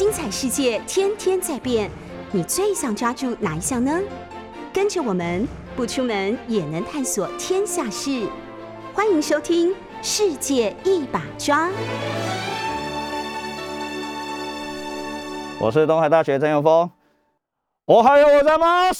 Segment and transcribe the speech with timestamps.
[0.00, 1.90] 精彩世界天天在变，
[2.32, 4.00] 你最想抓住哪一项呢？
[4.72, 8.26] 跟着我们不出门也能探索天下事，
[8.94, 9.68] 欢迎收听
[10.00, 11.68] 《世界一把抓》。
[15.60, 16.90] 我是东海大学陈永峰，
[17.84, 18.90] 我还有我在吗？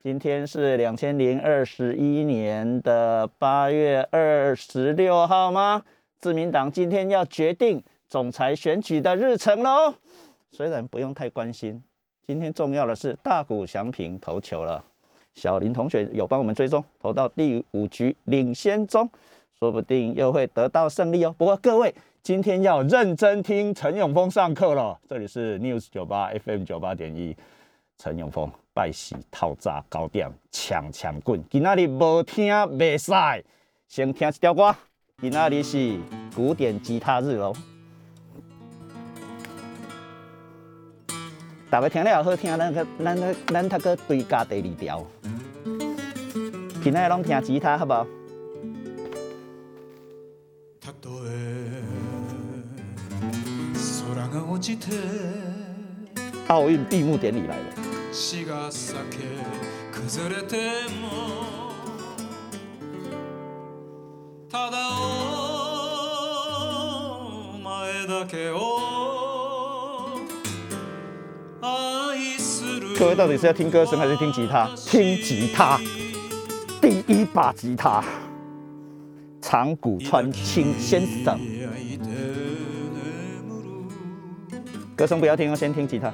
[0.00, 5.82] 今天是两千零二十一年的八月二十六号吗？
[6.20, 9.94] 自民党今天要决定总裁选举的日程喽。
[10.50, 11.82] 虽然不用太关心，
[12.26, 14.84] 今天重要的是大谷翔平投球了。
[15.34, 19.08] 小林同学有帮我们追踪，投到第五局领先中，
[19.58, 21.34] 说不定又会得到胜利哦。
[21.38, 21.94] 不过各位。
[22.20, 24.98] 今天要认真听陈永峰上课了。
[25.08, 27.34] 这里是 News 九八 FM 九八点一，
[27.96, 31.42] 陈永峰拜喜套炸高点抢抢棍。
[31.48, 33.12] 今仔日无听袂使，
[33.86, 34.74] 先听一条歌。
[35.22, 35.98] 今仔日是
[36.36, 37.54] 古典吉他日喽。
[41.70, 45.06] 大家听了也好听，咱个咱咱咱他个对加第二条。
[46.82, 48.06] 今仔日拢听吉他好不好？
[56.48, 57.64] 奥运闭幕典礼来了。
[72.98, 74.68] 各位到底是要听歌声还是听吉他？
[74.74, 75.78] 听吉他，
[76.82, 78.02] 第一把吉他，
[79.40, 81.38] 长谷川清先生。
[84.96, 86.12] 歌声不要听哦，先听吉他。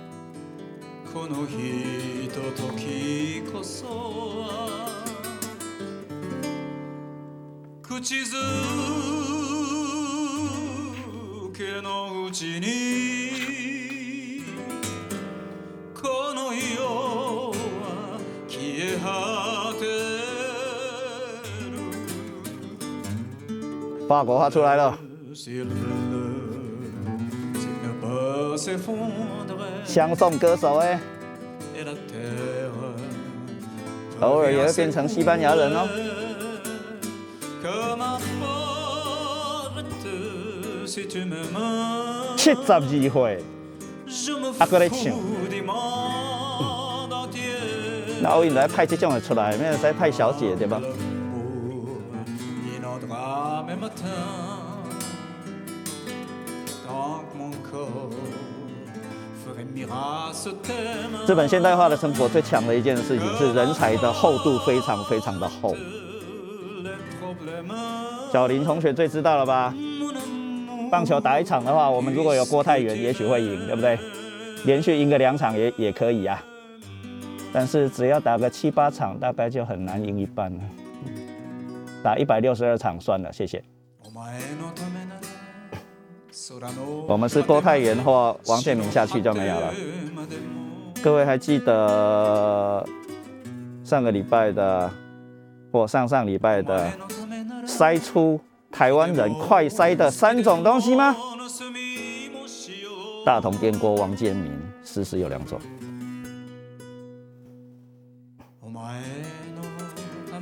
[24.15, 24.97] 法国话出来了。
[29.85, 31.01] 相送歌手哎，
[34.21, 35.89] 偶尔也会变成西班牙人哦。
[42.37, 43.43] 七十二岁，
[44.61, 44.99] 阿哥在唱。
[48.23, 50.81] 那奥运来派这种的出来，没有再派小姐对吧？
[61.27, 65.75] 日本现代化的生活最强的一件事情是人才的厚度非常非常的厚。
[68.33, 69.75] 小林同学最知道了吧？
[70.91, 73.99] 棒球打一场的话，我们如果有郭泰源，也许会赢，对不对？
[74.65, 76.43] 连续赢个两场也也可以啊。
[77.53, 80.61] 但是只要打个七八场，大概就很难赢一半了。
[82.03, 83.63] 打一百六十二场算了，谢谢。
[87.09, 89.75] 我们是郭泰源或王建民下去就没有了。
[91.03, 92.87] 各位还记得
[93.83, 94.91] 上个礼拜的
[95.73, 96.91] 或上上礼拜的
[97.67, 101.17] 筛出台湾人快筛的三种东西吗？
[103.27, 104.53] 大同电锅、王建民，
[104.85, 105.59] 事实有两种。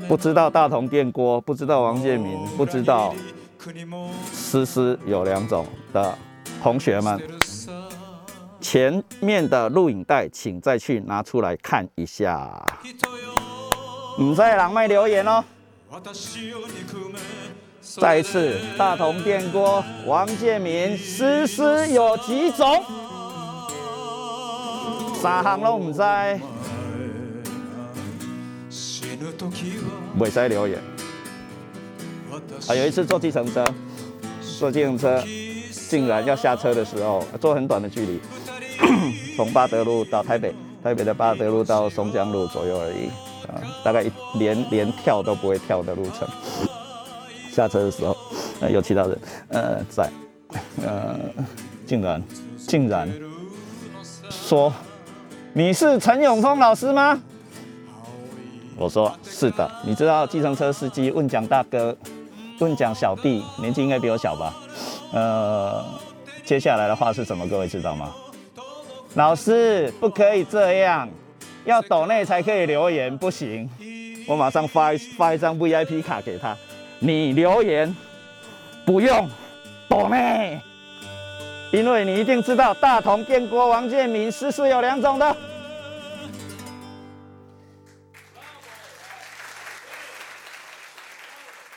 [0.09, 3.15] 不知道大同电锅，不知道王建民，不知道。
[4.33, 6.19] 思思有两种的
[6.63, 7.21] 同学们，
[8.61, 12.65] 前面的录影带请再去拿出来看一下。
[14.21, 15.45] 唔在狼麦留言哦。
[17.81, 22.83] 再一次，大同电锅王建民思思有几种？
[25.15, 26.41] 三行都唔在，
[30.19, 30.92] 未使留言。
[32.69, 33.65] 啊，有一次坐计程车，
[34.59, 35.23] 坐计程车
[35.89, 38.21] 竟然要下车的时候，坐很短的距离，
[39.37, 43.07] 从八德路到台北，台北的八德路到松江路左右而已，
[43.49, 44.05] 啊，大概
[44.39, 46.29] 连连跳都不会跳的路程。
[47.51, 48.17] 下车的时候，
[48.61, 49.19] 呃，有其他人，
[49.49, 50.11] 呃，在，
[50.83, 51.19] 呃，
[51.87, 52.23] 竟然
[52.57, 53.09] 竟然
[54.31, 54.73] 说
[55.53, 57.21] 你是陈永峰老师吗？
[58.79, 61.95] 我说是的，你知道计程车司机问蒋大哥。
[62.63, 64.55] 问讲小弟年纪应该比我小吧？
[65.13, 65.85] 呃，
[66.45, 67.45] 接下来的话是什么？
[67.49, 68.15] 各位知道吗？
[69.15, 71.09] 老师不可以这样，
[71.65, 73.69] 要抖内才可以留言，不行。
[74.29, 76.57] 我马上发一发一张 VIP 卡给他，
[77.01, 77.93] 你留言
[78.87, 79.29] 不用
[79.89, 80.61] 抖内。
[81.73, 85.37] 因为你一定知道大同电锅王建民诗是有两种的。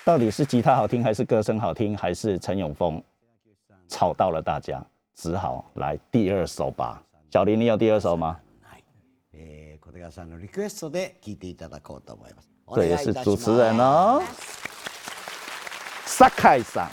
[0.05, 3.03] 到底是吉他好听，还是歌声好听，还是陈永峰
[3.89, 7.03] 吵到了大家，只好来第二首吧。
[7.31, 8.39] 小林，你有第二首吗？
[12.73, 14.23] 这也是主持人哦。
[16.07, 16.91] サカイさん、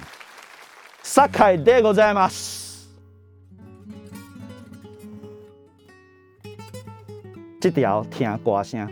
[1.04, 2.88] サカイでございます。
[7.59, 8.88] 这条听歌声。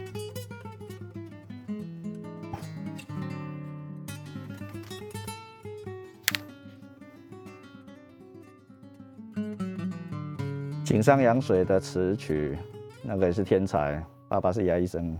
[10.90, 12.58] 井上洋水的词曲，
[13.00, 14.04] 那个也是天才。
[14.26, 15.16] 爸爸是牙医生，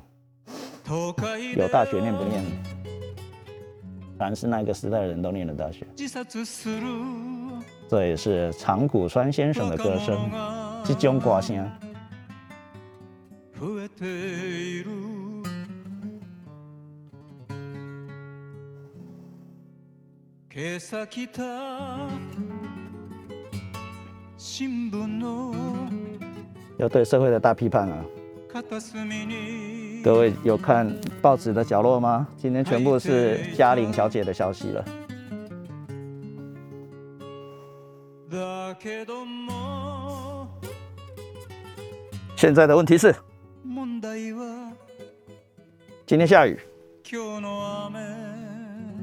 [1.55, 2.45] 有大学念不念？
[4.19, 5.87] 凡是那个时代人都念了大学。
[7.89, 10.29] 这也是长谷川先生的歌声，
[10.83, 11.65] 这种歌声。
[26.77, 28.05] 要对社会的大批判啊！
[30.03, 30.91] 各位有看
[31.21, 32.27] 报纸的角落吗？
[32.37, 34.85] 今天全部是嘉玲小姐的消息了。
[42.37, 43.15] 现在的问题是，
[46.07, 46.59] 今天下雨，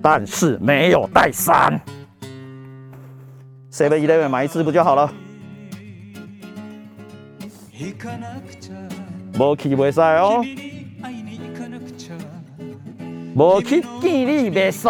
[0.02, 1.80] 但是没有带伞。
[3.72, 5.14] Seven Eleven 买一支不就好了？
[9.38, 10.44] 无去袂使哦，
[13.36, 14.90] 无去见你袂使，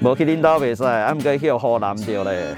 [0.00, 2.56] 无去领导袂使，俺唔该去河南着咧。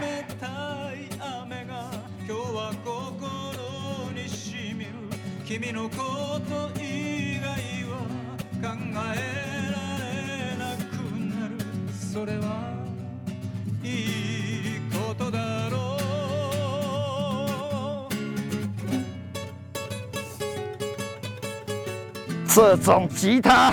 [22.57, 23.71] 这种吉他，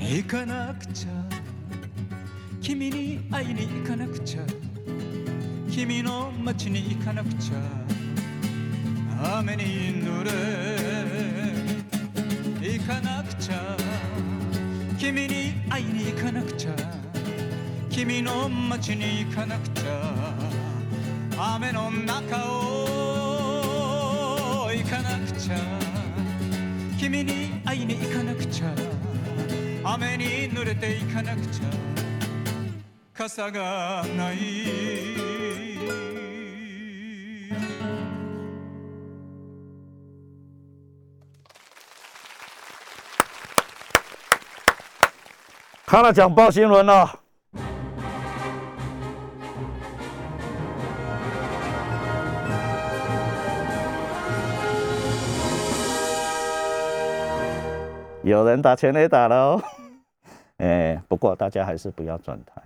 [0.00, 1.10] 行かなくちゃ
[2.60, 4.40] 君に会いに行かなくちゃ
[5.70, 10.32] 君の街に行かなくちゃ雨に濡れ
[12.72, 13.76] 行かなくちゃ
[14.98, 16.72] 君に会いに行かなくちゃ。
[17.88, 19.87] 君の街に行かなくちゃ。
[21.68, 23.50] 雨の中を
[24.72, 25.56] 行かなくちゃ
[26.98, 28.74] 君に会いに行かなくちゃ
[29.84, 31.64] 雨に濡れて行かなくちゃ
[33.12, 34.38] 傘がない
[45.84, 47.27] 看了讲报新闻了。
[58.28, 59.62] 有人打全垒打了哦，
[60.58, 62.60] 哎，不过大家还是不要转台。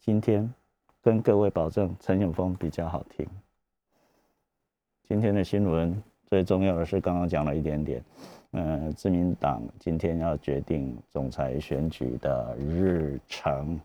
[0.00, 0.52] 今天
[1.00, 3.24] 跟各位保证，陈永峰比较好听。
[5.06, 8.02] 今天的新闻最重要的是刚刚讲了一点点，
[8.54, 13.78] 嗯，自民党今天要决定总裁选举的日程，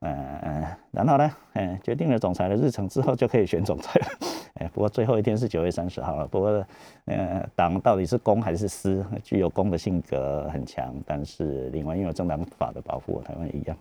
[0.00, 4.06] 嗯，然后呢，嗯，决定了总裁的日程之后就可以选总裁了。
[4.54, 6.26] 哎，不过最后一天是九月三十号了。
[6.28, 6.66] 不过，
[7.06, 9.04] 呃，党到底是公还是私？
[9.22, 13.76] 具有公的性格很强，但是另外因为政党法的保护，台湾一样。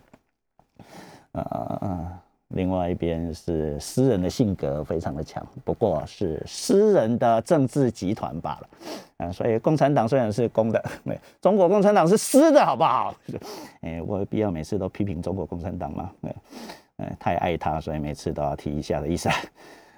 [1.34, 8.70] 啊，另外一边是私人的性格非常的强，不过是私人的政治集团罢了。
[9.18, 10.84] 啊，所以共产党虽然是公的，
[11.40, 13.14] 中国共产党是私的，好不好？
[13.82, 16.12] 哎，我有必要每次都批评中国共产党吗？
[16.98, 19.30] 哎，太爱他，所以每次都要提一下的意思。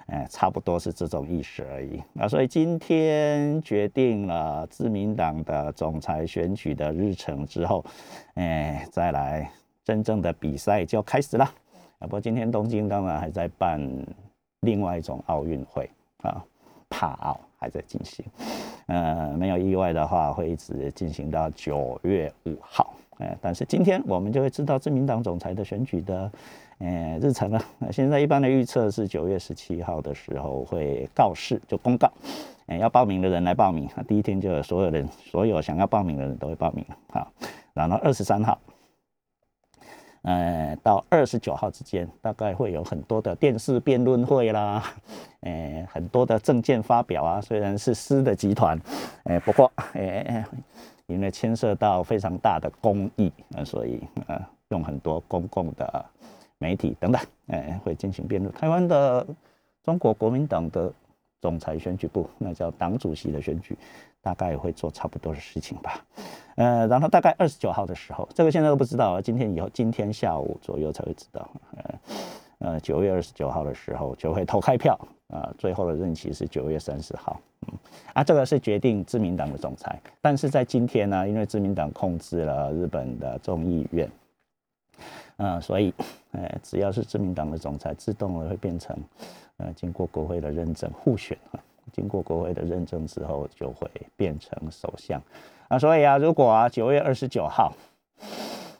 [0.06, 2.00] 哎，差不多是这种意思而已。
[2.12, 7.84] 那所以今天决定了自民党的总裁选举的日程之后，
[8.34, 9.50] 哎，再来
[9.84, 11.44] 真正的比赛就开始了。
[11.98, 13.80] 啊，不过今天东京当然还在办
[14.60, 16.40] 另外一种奥运会啊，
[16.88, 18.24] 帕奥还在进行。
[18.86, 22.94] 呃，没有意外的话，会一直进行到九月五号。
[23.18, 26.30] 哎，但是今天我们就会知道自民党总裁的选举的。
[26.78, 32.10] 呃，日程了，现在一般的预测是九月十七号的时候会告示，就公告，
[32.78, 37.32] 要报名的人来报名，第一天就有所有人，所有想要报名的人都会报名好，
[37.72, 38.58] 然后二十三号。
[40.22, 44.82] 呃，到二十九号之间，大概会有很多的电视辩论会啦，
[45.42, 47.40] 呃，很多的证件发表啊。
[47.40, 48.76] 虽然是私的集团，
[49.22, 50.44] 呃，不过，呃，
[51.06, 53.32] 因为牵涉到非常大的公益，
[53.64, 54.36] 所以呃，
[54.70, 56.04] 用很多公共的
[56.58, 58.52] 媒体等等，呃，会进行辩论。
[58.54, 59.26] 台湾的
[59.82, 60.92] 中国国民党的
[61.40, 63.76] 总裁选举部，那叫党主席的选举。
[64.22, 66.04] 大概也会做差不多的事情吧，
[66.56, 71.94] 呃，然后大概二十九号的时候，这个现在都不知道啊，今天以后，今天下午左右才会知道，呃，
[72.58, 74.98] 呃，九月二十九号的时候就会投开票，
[75.28, 77.78] 啊，最后的任期是九月三十号，嗯，
[78.14, 84.10] 啊，这个是决定自民党的总裁，但是在今天呢，因为自民党控制了日本的众议院，
[85.38, 85.92] 嗯，所以，
[86.32, 88.96] 呃，只要是自民党的总裁，自动的会变成，
[89.58, 91.36] 呃，经过国会的认证互选
[91.92, 95.22] 经过国会的认证之后，就会变成首相
[95.68, 95.78] 啊。
[95.78, 97.72] 所以啊，如果啊九月二十九号，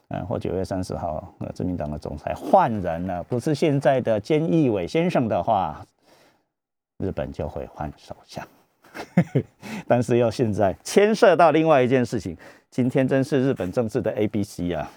[0.09, 5.87] 嗯，或九月三十号，那自民党的总裁换人了，不是现在的菅义伟先生的话，
[6.99, 8.47] 日本就会换首相。
[9.87, 12.37] 但是又现在牵涉到另外一件事情，
[12.71, 14.91] 今天真是日本政治的 A B C 啊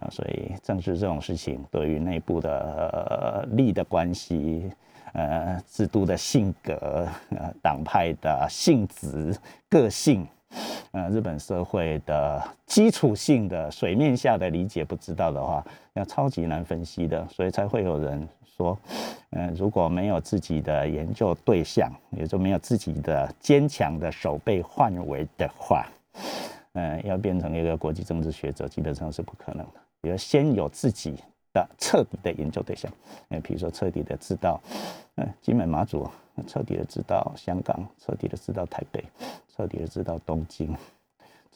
[0.00, 0.08] 啊！
[0.10, 4.70] 所以政治这种事情，对于内部的利的关系。
[5.14, 9.34] 呃，制度的性格，呃，党派的性质、
[9.68, 10.24] 个性，
[10.92, 18.78] 呃，日本社会的基础性的水面下的理解不知道的话，要超级难分析的，所以才会有人说，
[19.30, 25.86] 嗯，如果没有自己的研究对象，也就没有自己的坚强的守备范围的话，
[26.74, 31.16] 嗯，要变成一个国际政治学者，基本上是不可能的，要先有自己。
[31.54, 32.92] 的彻底的研究对象，
[33.30, 34.60] 哎，比如说彻底的知道，
[35.14, 36.06] 嗯，金门马祖，
[36.46, 39.02] 彻底的知道香港，彻底的知道台北，
[39.56, 40.76] 彻底的知道东京，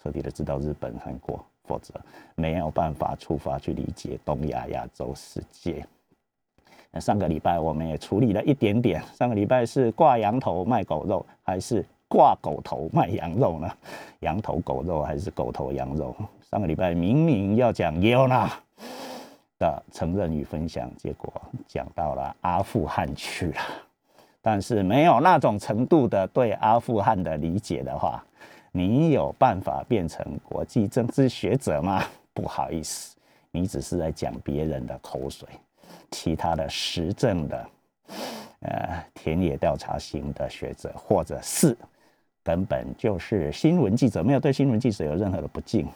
[0.02, 1.92] 彻底的知道日本、韩国，否则
[2.36, 5.86] 没有办法出发去理解东亚亚洲世界。
[6.90, 13.70] 那上个礼拜我们也处理了一点点，上个礼拜是挂羊头卖狗肉，还是挂狗头卖羊肉呢？
[14.20, 16.14] 羊头狗肉还是狗头羊肉？
[16.50, 18.50] 上个礼拜明明要讲有呢。
[19.58, 21.32] 的承认与分享，结果
[21.66, 23.60] 讲到了阿富汗去了，
[24.42, 28.22] 但是没有那种程度的对阿富汗的理解的话，
[28.72, 32.02] 你有办法变成国际政治学者吗？
[32.34, 33.16] 不好意思，
[33.52, 35.48] 你只是在讲别人的口水，
[36.10, 37.68] 其他的实证的，
[38.62, 41.76] 呃，田野调查型的学者，或者是
[42.42, 45.86] 根本就是新闻记者，没有对新闻记者有任何的不敬。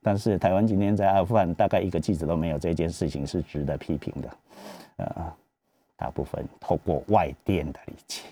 [0.00, 4.30] 但是台湾今天在阿富汗大概一个记者都没有，这件事情是值得批评的。
[4.96, 5.32] 呃，
[5.96, 8.22] 大部分透过外电的理解，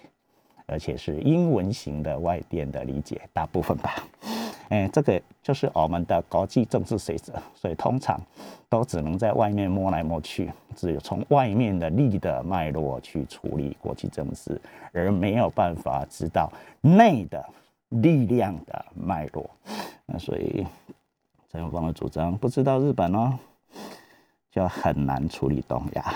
[0.66, 4.04] 而且是英文型的外电的理解，大部分吧。
[4.70, 8.20] 哎，这个就是我们的国际政治学者，所以通常
[8.68, 14.60] 都只能在外面摸来摸去，只有从外面的力的脉络去处理国际政治，
[14.92, 16.50] 而没有办法知道
[16.80, 17.46] 内的
[17.88, 19.48] 力量的脉络。
[20.06, 20.66] 那所以。
[21.52, 23.36] 陈永芳的主张，不知道日本哦，
[24.52, 26.14] 就很难处理东亚。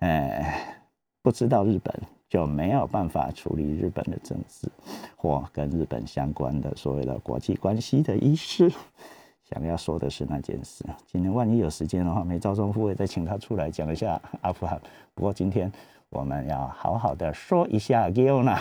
[0.00, 0.76] 哎，
[1.22, 1.94] 不知道日本
[2.34, 4.68] 就没有办法处理日本的政治
[5.14, 8.74] 或跟日本相关的所谓的国际关系的议题。
[9.48, 10.84] 想要说的是那件事。
[11.06, 14.80] 今天万一有时间的话，梅兆忠副会再请他出来讲一下阿富汗。
[15.14, 15.70] 不过今天
[16.08, 18.60] 我们要好好的说一下 g i o n a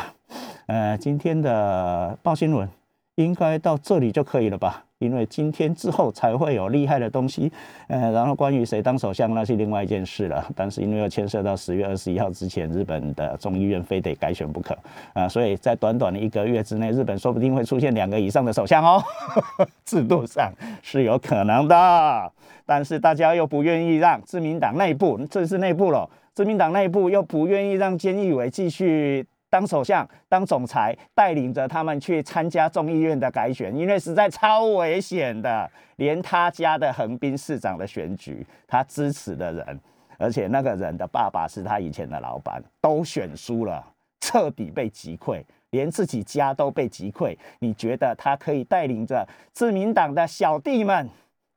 [0.68, 2.70] 呃，今天的报新闻
[3.16, 4.84] 应该到这里就可以了吧？
[4.98, 7.52] 因为今天之后才会有厉害的东西，
[7.88, 10.46] 呃，然后关于谁当首相那是另外一件事了。
[10.56, 14.78] 但是因为要牵涉到十月二十一号之前，日本的众议院非得改选不可
[15.14, 19.04] 啊，所以在短短的一个月之内，日本说不定会出现两个以上的首相哦，
[19.84, 20.52] 制度上
[20.82, 22.32] 是有可能的。
[22.66, 29.28] 但是大家又不愿意让自民党内部，这是内部了，自民党内部又不愿意让菅义伟继续。
[29.54, 35.70] 当首相、当总裁，带领着他们去参加众议院的改选，因为实在超危险的。
[35.98, 39.80] 连他家的横滨市长的选举，他支持的人，
[40.18, 47.38] 而且那个人的爸爸是他以前的老板，都选输了，彻底被击溃，连自己家都被击溃。
[47.60, 51.08] 你觉得他可以带领着自民党的小弟们、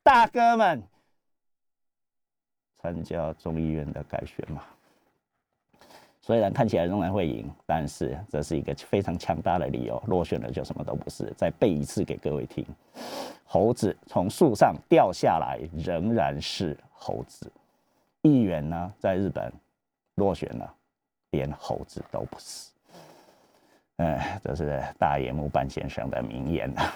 [0.03, 0.83] 大哥们
[2.83, 4.62] 参加众议院的改选吗？
[6.26, 10.02] 虽然看起来仍然会赢，但是这是一个非常强大的理由。
[10.09, 11.33] 落选了就什么都不是。
[11.37, 12.66] 再背一次给各位听：
[13.45, 17.49] 猴子从树上掉下来仍然是猴子。
[18.23, 19.52] 议员呢，在日本
[20.16, 20.75] 落选了，
[21.30, 22.73] 连猴子都不是。
[23.99, 26.92] 哎，这是大野木半先生的名言呐。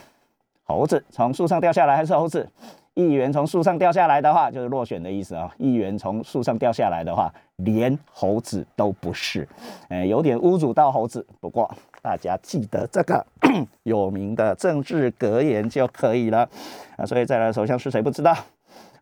[0.70, 2.48] 猴子从树上掉下来还是猴子？
[2.94, 5.52] 议员从树上掉下来的话，就是落选的意思啊。
[5.58, 9.48] 议员从树上掉下来的话，连猴子都不是，
[9.88, 11.26] 哎，有点侮辱到猴子。
[11.40, 11.68] 不过
[12.02, 13.24] 大家记得这个
[13.82, 16.48] 有名的政治格言就可以了
[16.96, 17.04] 啊。
[17.04, 18.36] 所以再来首相是谁不知道？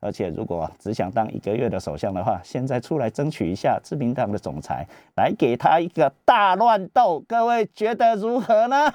[0.01, 8.93] 而且如果只想当一个月的首相的话，现在出来争取一下自民党的总裁，来给他一个大乱斗，各位觉得如何呢？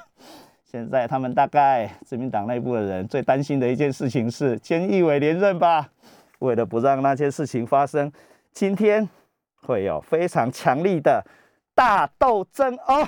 [0.73, 5.87] 现在他们大概自民党内部的人最担心的一件事情是菅义伟连任吧？
[6.39, 8.11] 为了不让那些事情发生，
[8.51, 9.07] 今天
[9.61, 11.23] 会有非常强力的
[11.75, 13.07] 大斗争哦。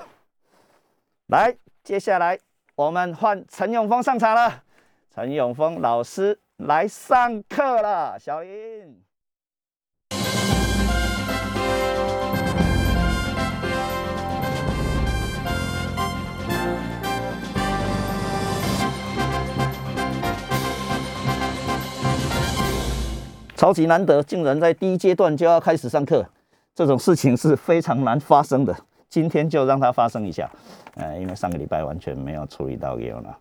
[1.29, 2.37] 来，接下来
[2.75, 4.61] 我们换陈永峰上场了。
[5.11, 9.01] 陈永峰老师来上课了，小英。
[23.55, 26.25] 超级难得，竟然在第一阶段就要开始上课，
[26.73, 28.75] 这种事情是非常难发生的。
[29.07, 30.49] 今天就让它发生一下，
[30.95, 33.37] 呃，因为上个礼拜完全没有处理到 y o 了，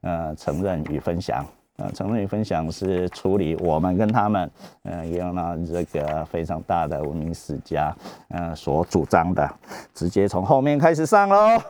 [0.00, 1.44] 呃，承认与分享，
[1.76, 4.50] 呃，承认与分享是处理我们跟他们，
[4.84, 7.94] 呃 y o 呢这个非常大的文明史家，
[8.28, 9.46] 呃，所主张的，
[9.92, 11.60] 直接从后面开始上喽。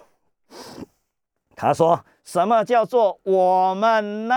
[1.57, 4.35] 他说：“什么叫做我们呢？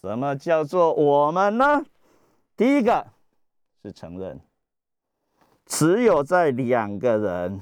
[0.00, 1.84] 什么叫做我们呢？”
[2.56, 3.06] 第一个
[3.82, 4.40] 是承认，
[5.66, 7.60] 只有在两个人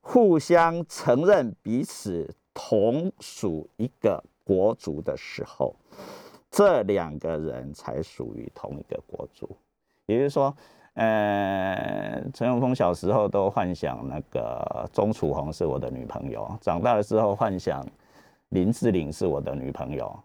[0.00, 5.74] 互相承认彼此同属一个国族的时候，
[6.48, 9.50] 这两个人才属于同一个国族。
[10.06, 10.56] 也就是说，
[10.94, 17.84] 呃，陈永峰小时候都幻想那个钟楚红是我的女朋友，长大了之后幻想
[18.50, 20.16] 林志玲是我的女朋友。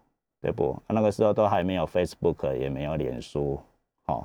[0.44, 0.76] 对不？
[0.86, 3.58] 那个时候都还没有 Facebook，也没有脸书，
[4.04, 4.22] 哦，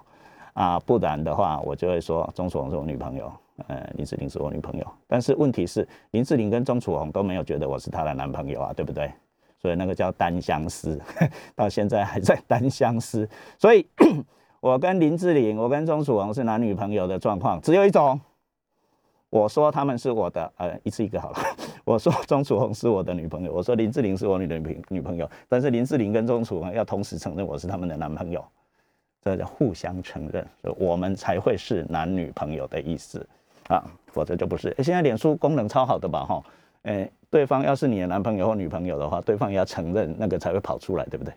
[0.51, 3.31] 啊，不然的话，我就会说钟楚红是我女朋友，
[3.67, 4.85] 呃，林志玲是我女朋友。
[5.07, 9.09] 但是问题是，林志玲跟钟楚红都没有觉得我是她的男朋友啊，对不对？
[9.61, 10.99] 所以那个叫单相思，
[11.55, 13.25] 到现在还在单相思。
[13.57, 13.87] 所以，
[14.59, 18.19] 我跟林志玲，我跟钟楚红是男女朋友的状况，只有一种。
[19.29, 21.39] 我说他们是我的，呃，一次一个好了。
[21.85, 28.43] 我说钟楚红是我的女朋友，我说林志玲是我女的女女朋友，但是林志玲跟钟楚红要同时承认我是他们的男朋友，
[29.23, 30.45] 这叫互相承认，
[30.77, 33.25] 我们才会是男女朋友的意思
[33.67, 34.75] 啊，否则就不是。
[34.79, 36.43] 现在脸书功能超好的吧，哈，
[36.83, 41.33] 诶，对方要是你的男朋友或女朋友的话，对方也要承认那个才会跑出来，对不对？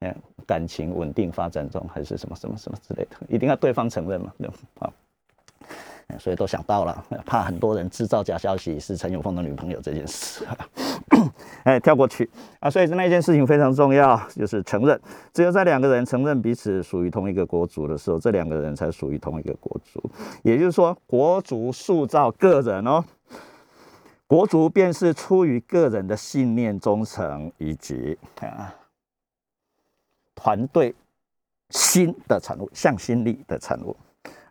[0.00, 0.14] 嗯，
[0.46, 4.92] 感情稳定发展中还是什么什么什么之类的，一定要对方承认嘛，对啊。
[6.18, 10.46] 所以都想到了，怕很多人制造假消息是陈永峰的女朋友这件事，
[11.64, 12.28] 哎，跳过去
[12.60, 12.70] 啊。
[12.70, 14.98] 所以那件事情非常重要，就是承认，
[15.34, 20.02] 只有在两个人承认彼此属于同一个国族的时候，这两个人才属于同一个国族。
[20.42, 23.04] 也就是说，国族塑造个人哦，
[24.26, 28.72] 国足便是出于个人的信念忠诚以及啊
[30.34, 30.94] 团队
[31.70, 33.94] 心的产物，向心力的产物。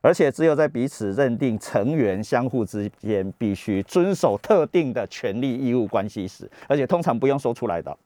[0.05, 7.97] 而且只有在彼此认定成员相互之间必须遵守特定的权利义务关系时，而且通常不用说出来的，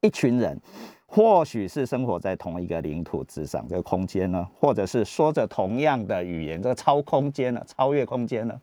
[0.00, 0.58] 一群人
[1.04, 8.58] 或许是生活在同一个领土之上这个空间呢，或者是说着同样的语言，这个超空间呢，超越空间呢，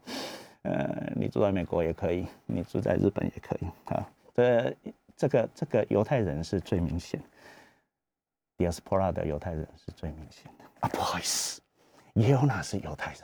[0.64, 4.10] 呃，你住在美国也可以，你住在日本也可以啊。
[4.36, 4.76] 这
[5.16, 7.22] 这个这个犹太人是最明显
[8.58, 11.62] ，diaspora 的犹太人是最明显的啊，不好意思。
[12.14, 13.22] 也有那是犹太人，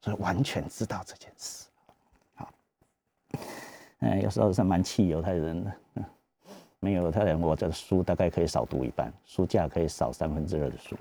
[0.00, 1.66] 所以完全知道这件事。
[2.34, 2.52] 好，
[4.00, 5.72] 嗯，有时候是蛮气犹太人的。
[6.82, 10.96] 没有犹太人，我这书大概可以少读一半，书架可以少三分之二的书，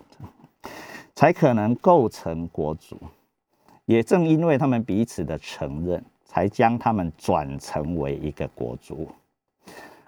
[1.15, 2.99] 才可能构成国族。
[3.86, 9.10] 也正因为他们彼此的承认，才将他们转成为一个国族，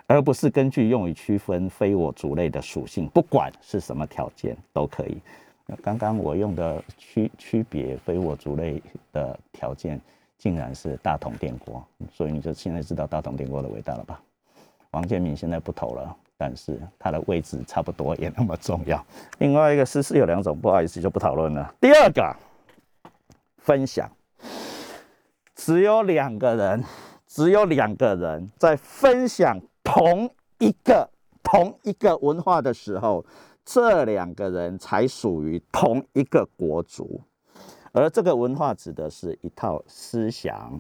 [0.08, 5.22] 而不是根据用于区分非我族类的属性，不管是什么条件都可以。
[5.82, 8.82] 刚刚我用的区区别非我族类
[9.14, 10.00] 的条件，
[10.38, 14.22] 竟然是大同电锅，所以你就现在知道大同电锅的伟大了吧？
[14.92, 19.04] 王建民现在不投了，但是他的位置差不多也那么重要。
[19.40, 21.74] 另外一个诗诗有两种，不好意思就不讨论了。
[21.80, 22.36] 第二个
[23.58, 24.12] 分享，
[25.56, 26.84] 只有两个人，
[27.26, 30.30] 只有两个人在分享同
[30.60, 31.10] 一个
[31.42, 33.26] 同一个文化的时候。
[33.64, 37.22] 这两个人才属于同一个国族，
[37.92, 40.80] 而这个文化指的是一套思想、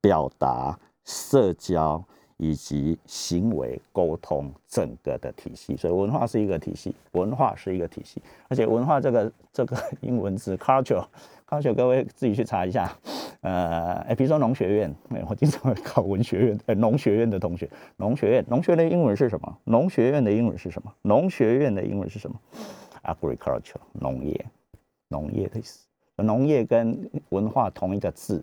[0.00, 2.04] 表达、社交
[2.36, 5.76] 以及行为沟通整个的体系。
[5.76, 12.92] 所以文化是一个体系，文化是一个体系，而且文化这个这个 英文字 culture，culture 各位自己去查一下。
[13.42, 14.92] 呃，哎，比如说农学院，
[15.28, 19.56] 我经常会考文学院，呃，农学院的同学，农学院，农学院的英文是什么？
[19.64, 20.92] 农学院的英文是什么？
[21.02, 22.40] 农学院的英文是什么
[23.04, 24.46] ？agriculture，农业，
[25.08, 25.86] 农业的意思。
[26.16, 28.42] 农业跟文化同一个字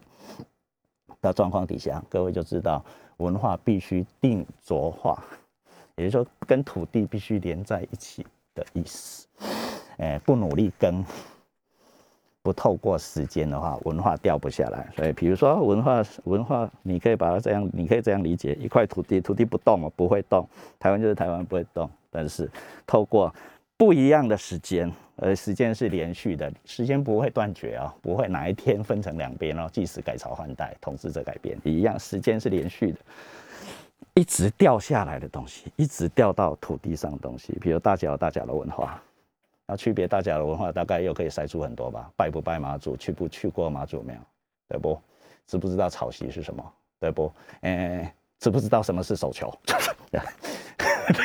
[1.22, 2.86] 的状况底下，各位就知道
[3.18, 5.24] 文化必须定着化，
[5.96, 9.28] 也就是说跟土地必须连在一起的意思。
[9.98, 11.04] 哎，不努力耕。
[12.42, 14.92] 不透过时间的话，文化掉不下来。
[14.98, 20.46] 所以，比如说文化，文化，你可以把它这样，你可以这样理解：一块土地，土地不动嘛，不会动。
[20.78, 22.52] 台湾就是台湾不会动，但是
[22.86, 23.34] 透过
[23.84, 33.00] 不一样的时间，而时间是连续的，时间不会断绝啊，不会哪一天分成两边哦，即使改朝换代，统治者改变一样，时间是连续的，
[34.14, 39.04] 一直掉下来的东西，一直掉到土地上的东西，比如大脚大脚的文化。
[39.68, 42.10] 那区别大家的文化，大概又可以筛出很多吧？
[42.16, 44.16] 拜不拜妈祖，去不去过妈祖庙，
[44.70, 44.98] 对不？
[45.46, 46.74] 知不知道草席是什么？
[47.02, 47.30] 对不？
[47.60, 49.50] 哎，知不知道什么是手球？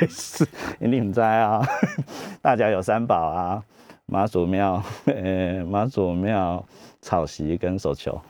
[0.01, 0.47] 类似，
[0.79, 1.67] 你们在啊？
[2.41, 3.61] 大家有三宝啊，
[4.07, 6.65] 妈祖庙，呃，妈祖庙
[7.01, 8.21] 草席跟手球。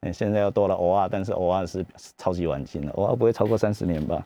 [0.00, 1.86] 哎，现在又多了偶尔，但是偶尔是
[2.18, 4.20] 超级晚近的，偶尔不会超过三十年吧？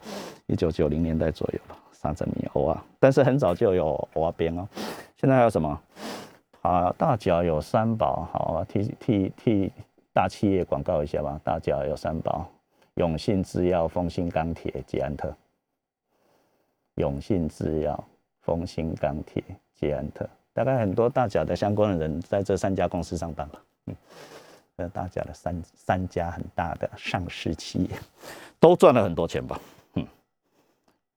[0.47, 1.77] 一九九零年代左右吧。
[1.93, 4.67] 三十米偶啊，但是很早就有偶啊边哦。
[5.19, 5.79] 现在还有什么？
[6.63, 9.71] 啊，大脚有三宝，好替替替
[10.15, 11.39] 大企业广告一下吧。
[11.45, 12.49] 大脚有三宝：
[13.01, 15.35] 永信制药、丰兴钢铁、捷安特。
[16.97, 18.05] 永信制药、
[18.43, 19.43] 丰兴钢铁、
[19.75, 23.63] 捷安特，大概很多大脚的相关的人在这三家公司上班吧。
[23.87, 23.97] 嗯，
[24.77, 27.91] 这大脚的三三家很大的上市企业，
[28.59, 29.59] 都赚了很多钱吧？
[29.95, 30.07] 嗯，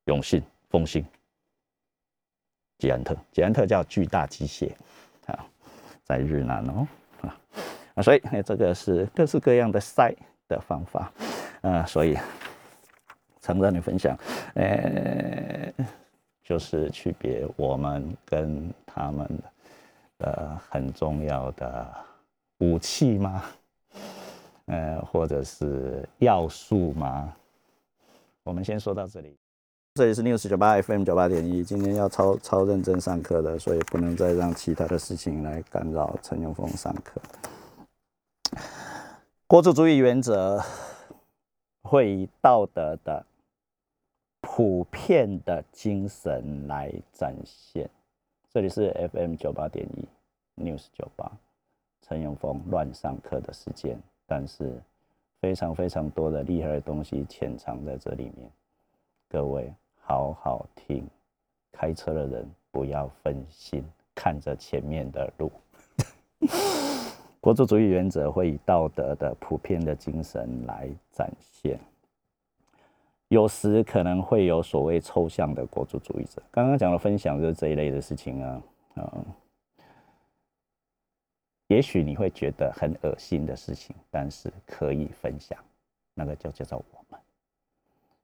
[0.05, 0.41] 永信。
[0.69, 1.05] 丰兴、
[2.79, 4.71] 捷安特，捷安特叫巨大机械，
[5.27, 5.45] 啊，
[6.03, 6.87] 在日南哦，
[7.93, 10.11] 啊，所以这个是各式各样的筛
[10.47, 11.13] 的方法，
[11.63, 12.17] 啊，所以
[13.41, 14.17] 常跟你分享，
[14.56, 15.73] 呃，
[16.43, 19.28] 就是区别我们跟他们
[20.17, 21.88] 的很重要的
[22.60, 23.43] 武器吗？
[24.65, 27.34] 呃，或者是要素吗？
[28.43, 29.38] 我们先说到这里。
[29.95, 37.21] 这里是 News 九八 FM 九八点一，今天要超超认真上课的，所以不能再让其他的事情来干扰陈永峰上课。
[39.45, 40.62] 国主主义原则
[41.83, 43.25] 会以道德的
[44.41, 47.89] 普遍的精神来展现。
[48.49, 50.07] 这里是 FM 九八点一
[50.61, 51.31] News 九八，
[52.01, 54.81] 陈永峰乱上课的时间，但是
[55.39, 58.49] 非常非常多的厉害的东西潜藏在这里面，
[59.29, 59.73] 各位。
[60.05, 61.07] 好好听，
[61.71, 63.81] 开车的人不要分心，
[64.13, 65.49] 看着前面的路。
[67.43, 71.77] 国族主义原则会以道德的普遍的精神来展现，
[73.27, 76.41] 有时可能会有所谓抽象的国族主义者。
[76.49, 78.62] 刚刚讲的分享就是这一类的事情啊，
[78.95, 79.25] 嗯，
[81.67, 85.60] 也许你会觉得很恶心的事情，但是可以分享，
[86.13, 87.19] 那个就叫做我们。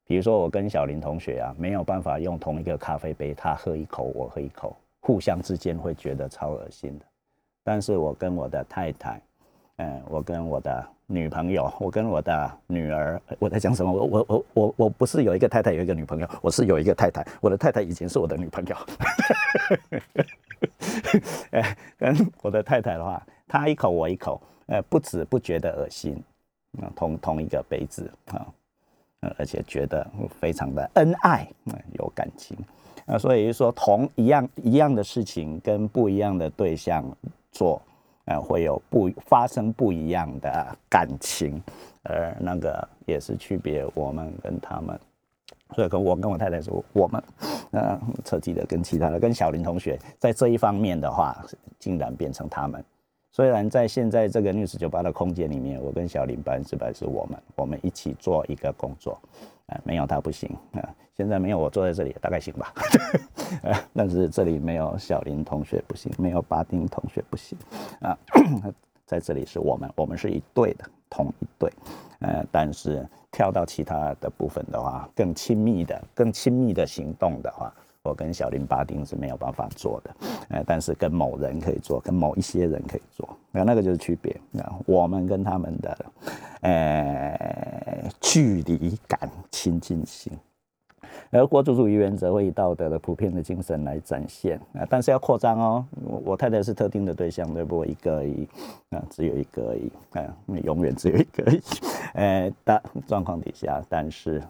[0.06, 7.06] 比如说，我跟小林同学啊，没有办法用同一个咖啡杯，他喝一口，我喝一口，互相之间会觉得超恶心的。
[7.64, 9.22] 但是我跟我的太太，
[9.78, 13.92] 嗯，我跟我的女朋友， 我跟我的女儿，我在讲什么？
[13.92, 18.76] 我我我我我不是有一个太太，有一个女朋友，我是有一个太太，我的太太以前是我的女朋友。
[21.52, 26.22] 哎， 跟我的太太的话，她一口我一口，呃，不止不觉得恶心，
[26.82, 28.46] 啊，同同一个杯子啊。
[29.38, 31.46] 而且觉得非常的恩爱，
[31.92, 32.58] 有感情，
[33.06, 37.04] 啊，所以说同一样一样的事情跟不一样的对象
[37.52, 37.82] 做，
[38.26, 41.62] 呃，会有不发生不一样的感情，
[42.04, 45.00] 而那个也是区别我们跟他们，
[45.76, 47.24] 所以跟我跟我太太说，我们，
[47.72, 51.36] 呃，彻底的跟其他的跟小林同学在这一方面的话，
[51.80, 52.84] 竟然变成他们。
[53.32, 59.20] 虽然在现在这个 news 酒吧的空间里面，我跟小林百分之百是我们，我们一起做一个工作，
[59.70, 60.90] 哎，没有他不行啊。
[61.16, 62.74] 现在没有我坐在这里，大概行吧。
[63.94, 67.58] 但是这里没有小林同学不行，没有巴丁同学不行
[68.02, 68.18] 啊。
[69.06, 71.72] 在这里是我们，我们是一对的，同一对。
[72.20, 80.16] 呃，但是跳到其他的部分的话，更亲密的、更亲密的行动的话，我跟小林巴丁是没有办法做的，
[80.50, 84.32] 呃，但是跟某人可以做，跟某一些人可以做，那那个就是区别。
[84.62, 86.06] 啊我们跟他们的，
[86.62, 90.32] 呃，距离感、亲近性。
[91.32, 95.86] 而国主主义原则会以道德的普遍的精神来展现啊，但是要扩张哦。
[96.24, 97.86] 我太太是特定的对象，对不？
[97.86, 98.48] 一个而已
[98.90, 101.62] 啊，只有一个而已啊，永远只有一个而已。
[102.14, 104.42] 呃，的状况底下，但是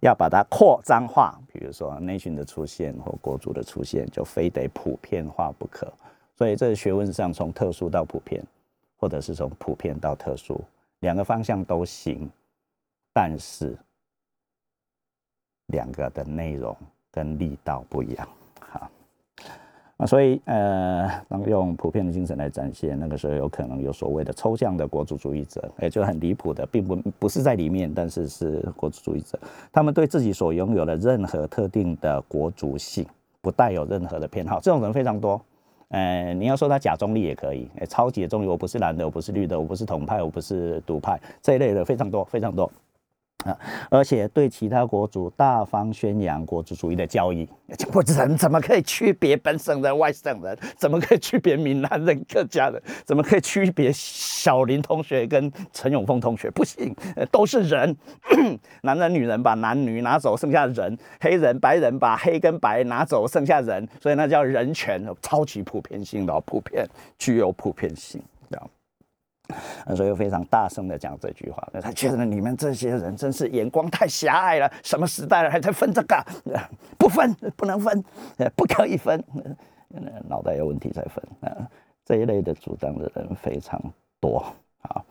[0.00, 5.92] 要把它扩张化，比如说内训的出现或国主的出现，就非得普遍化不可。
[6.34, 8.42] 所以这学问上从特殊到普遍，
[8.98, 10.60] 或者是从普遍到特殊，
[11.00, 12.28] 两个方向都行，
[13.12, 13.76] 但是。
[15.72, 16.76] 两个的内容
[17.10, 18.28] 跟力道不一样，
[18.60, 18.88] 好，
[19.96, 29.38] 那所以呃，当用普遍的精神来展现，那个时候有可能有所谓的抽象的国主主义者，也就很离谱的，并不不是在里面，但是是国主主义者，
[29.72, 33.04] 他们对自己所拥有的任何特定的国主性
[33.40, 35.40] 不带有任何的偏好，这种人非常多。
[35.88, 42.70] 呃，你要说他假中立也可以，超级的中立，我不是蓝的，我不是绿的，我不是统派，我不是独派，这一类的非常多，非常多。
[43.44, 43.58] 啊！
[43.90, 47.48] 而且对其他国族大方宣扬国族主义的教义，
[47.92, 50.58] 我人怎么可以区别本省人、外省人？
[50.76, 52.82] 怎么可以区别闽南人、客家人？
[53.04, 56.50] 怎么可以区别小林同学跟陈永峰同学？
[56.50, 56.94] 不行，
[57.30, 57.96] 都是人，
[58.82, 63.88] 男人、女人把男女拿走，剩下人；黑人、白人把黑跟白拿走，剩下人。
[64.00, 66.86] 所以那叫人权，超级普遍性的，普遍
[67.18, 68.70] 具有普遍性，这样。
[69.96, 74.72] 所以非常大声的讲这句话，他觉得你们这些人真是眼光太狭隘了。
[74.82, 76.24] 什么时代了，还在分这个？
[76.98, 78.04] 不分，不能分，
[78.54, 79.22] 不可以分，
[80.28, 81.22] 脑袋有问题才分！
[82.04, 83.80] 这一类的主张的人非常
[84.20, 84.44] 多
[84.80, 85.04] 啊，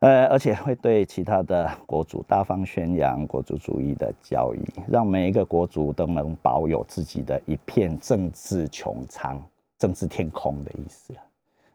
[0.00, 9.42] 呃，而且会对其他的国主大方宣扬国主主义的教义，让每一个国主都能保有自己的一片政治穹苍、
[9.78, 11.14] 政治天空的意思。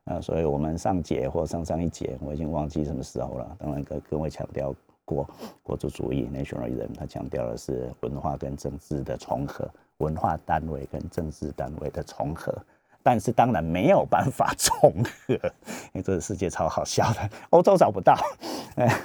[0.05, 3.55] 啊，所以我们上节或上上一节，我已经忘记什么时候了。
[3.59, 5.27] 当然跟各位强调过
[5.63, 12.53] 国族主义 （nationalism），他强调的是文化跟政治的重合，文化单位跟政治单位的重合。
[13.01, 18.15] 但是当然没有办法 重合，因为这个世界超好笑的，欧洲找不到，
[18.77, 18.95] 哎。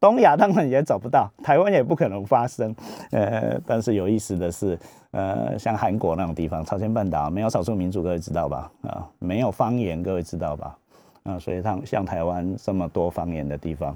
[0.00, 2.74] 东亚当然也找不到，台湾也不可能发生。
[3.10, 4.78] 呃，但是有意思的是，
[5.10, 8.72] 呃，像韩国那种地方，朝鲜半岛没有少数民族，各位知道吧？
[8.82, 10.76] 啊，没有方言，各位知道吧？
[11.24, 13.94] 啊，所以像像台湾这么多方言的地方，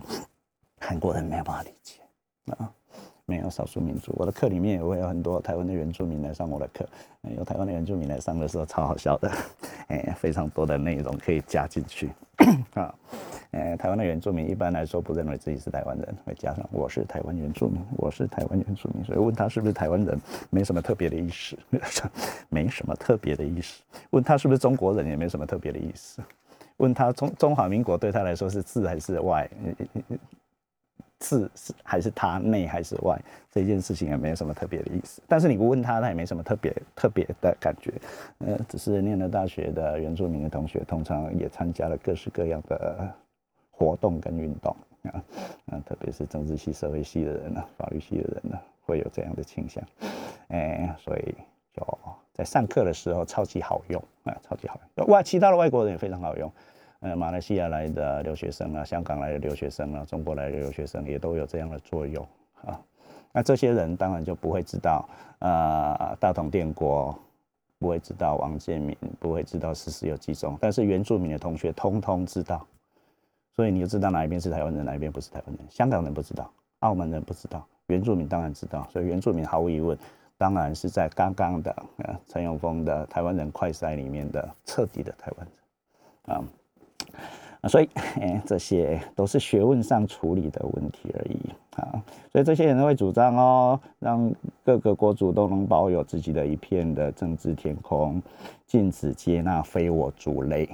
[0.78, 2.00] 韩国人没有办法理解
[2.52, 2.70] 啊。
[3.26, 6.86] 没有少数民族，我的课里面也会有很多台湾的原住民来上我的课。
[7.36, 9.30] 有台湾的原住民来上的时候，超好笑的，
[9.88, 12.10] 哎，非常多的内容可以加进去
[12.74, 12.94] 啊。
[13.52, 21.56] 呃，台湾的原住民一般来说不认为自己是台湾人，会加上我是台湾原住民，我是台湾原住民，所以问他是不是台湾人，没什么特别的意思，
[22.50, 23.82] 没什么特别的意思。
[24.10, 26.20] 问他是不是中国人，也没什么特别的意思。
[26.78, 29.48] 问他中中华民国对他来说是自还是外？
[31.20, 33.18] 是是还是他内还是外
[33.50, 37.92] 这件事情也没有什么特别的意思，但是你不问他，他也没什么特别特别的感觉，
[38.38, 43.08] 呃，只是念了大学的原住民的同学，通常也参加了各式各样的
[43.70, 45.22] 活动跟运动啊，
[45.66, 49.82] 啊，特别是政治系、社会系的人呢，法律系的人呢，会有这样的倾向，
[50.48, 51.34] 哎，所以
[51.74, 51.98] 就
[52.32, 56.52] 在上课的时候超级好用啊，超级好用，外其他的外国人也非常好用。
[57.04, 62.26] 呃，马来西亚来的留学生啊，香港来的留学生啊，中国来的留学生也都有这样的作用
[62.64, 62.80] 啊。
[63.30, 65.06] 那这些人当然就不会知道，
[65.40, 67.14] 呃，大同电国
[67.78, 72.66] 不会知道王建民，不会知道事实有几种，但是原住民的同学通通知道，
[73.54, 75.66] 所以你就知道哪一边是台湾人，哪一边不是台湾人。
[75.68, 79.98] 香港人不知道，澳门人不知道，原住民当然知道，所以原住民毫无疑问，
[80.38, 86.44] 当然是在刚刚的呃陈永峰的台湾人快筛里面的彻底的台湾人啊。
[87.60, 87.88] 啊，所以，
[88.44, 91.38] 这些都是学问上处理的问题而已
[91.76, 92.02] 啊。
[92.32, 94.32] 所以这些人都会主张哦，让
[94.64, 98.22] 各个国主都能保有自己的一片的政治天空，
[98.66, 100.68] 禁止接纳非我族类，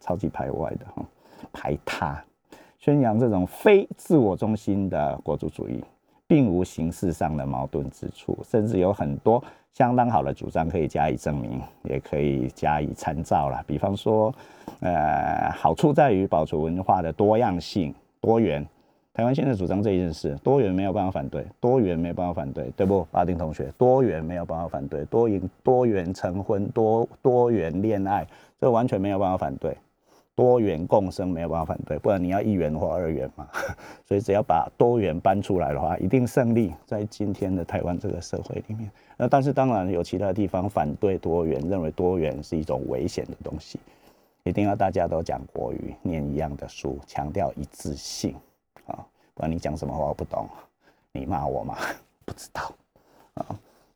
[0.00, 1.04] 超级排外的哈，
[1.52, 2.22] 排他，
[2.78, 5.82] 宣扬这种非自我中心的国族主义。
[6.26, 13.62] 并无形式上的矛盾之处，甚至有很多相当好的主张可以加以证明，也可以加以参照了。
[13.66, 14.34] 比方说，
[14.80, 18.66] 呃，好处在于保持文化的多样性、多元。
[19.12, 23.04] 台湾现在主张这一件事，多元没有办法反对，多元没有办法反对，对不？
[23.10, 28.26] 巴丁同学，多元没有办法反对，多元多元成婚、多多元恋爱，
[28.60, 29.76] 这完全没有办法反对。
[30.40, 33.46] 多元共生没有办法反对，不然你要一元或二元嘛。
[34.08, 38.90] 所以只要把多元搬出来的话，一定胜利在今天的台湾这个社会里面。
[39.18, 43.78] 那但是当然有其他地方反对多元，认为多元是一种危险的东西。
[44.44, 48.34] 一定要大家都讲国语，念一样的书，强调一致性
[48.86, 48.96] 啊！
[49.34, 50.48] 不然你讲什么话我不懂，
[51.12, 51.76] 你骂我吗？
[52.24, 52.72] 不知道
[53.34, 53.44] 啊！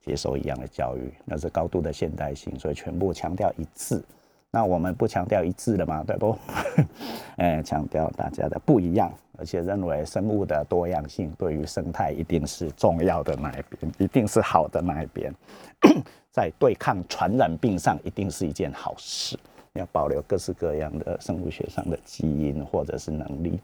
[0.03, 4.05] 接受一样的教育，那是高度的现代性，所以全部强调一致。
[4.55, 6.39] 那我们不强调一致的嘛，对不？
[7.39, 15.35] 哎，强调大家的不一样，而且认为生物的多样性对于生态一定是重要的那一边，一定是好的那一边，
[16.31, 19.37] 在对抗传染病上一定是一件好事。
[19.73, 23.59] 要保留各式各样的生物学上的基因或者是能力，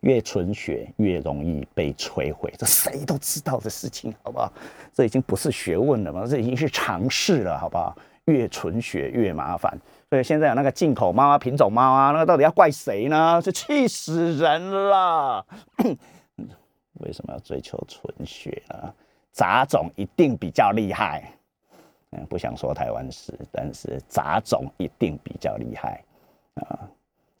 [0.00, 4.50] 越纯血越容易被摧毁，这谁都知道的事情，好不好？
[4.94, 7.94] 这已经不是学问了嘛，这已经是常识了，好不好？
[8.26, 9.76] 越纯血越麻烦，
[10.08, 13.40] 所以现在有那个进口猫啊、品种猫啊，那个到底要怪谁呢？
[13.42, 15.44] 是气死人了！
[17.00, 18.94] 为什么要追求纯血啊？
[19.32, 21.24] 杂种一定比较厉害。
[22.10, 26.04] 嗯，不想说台湾史，但是杂种一定比较厉害
[26.54, 26.78] 啊，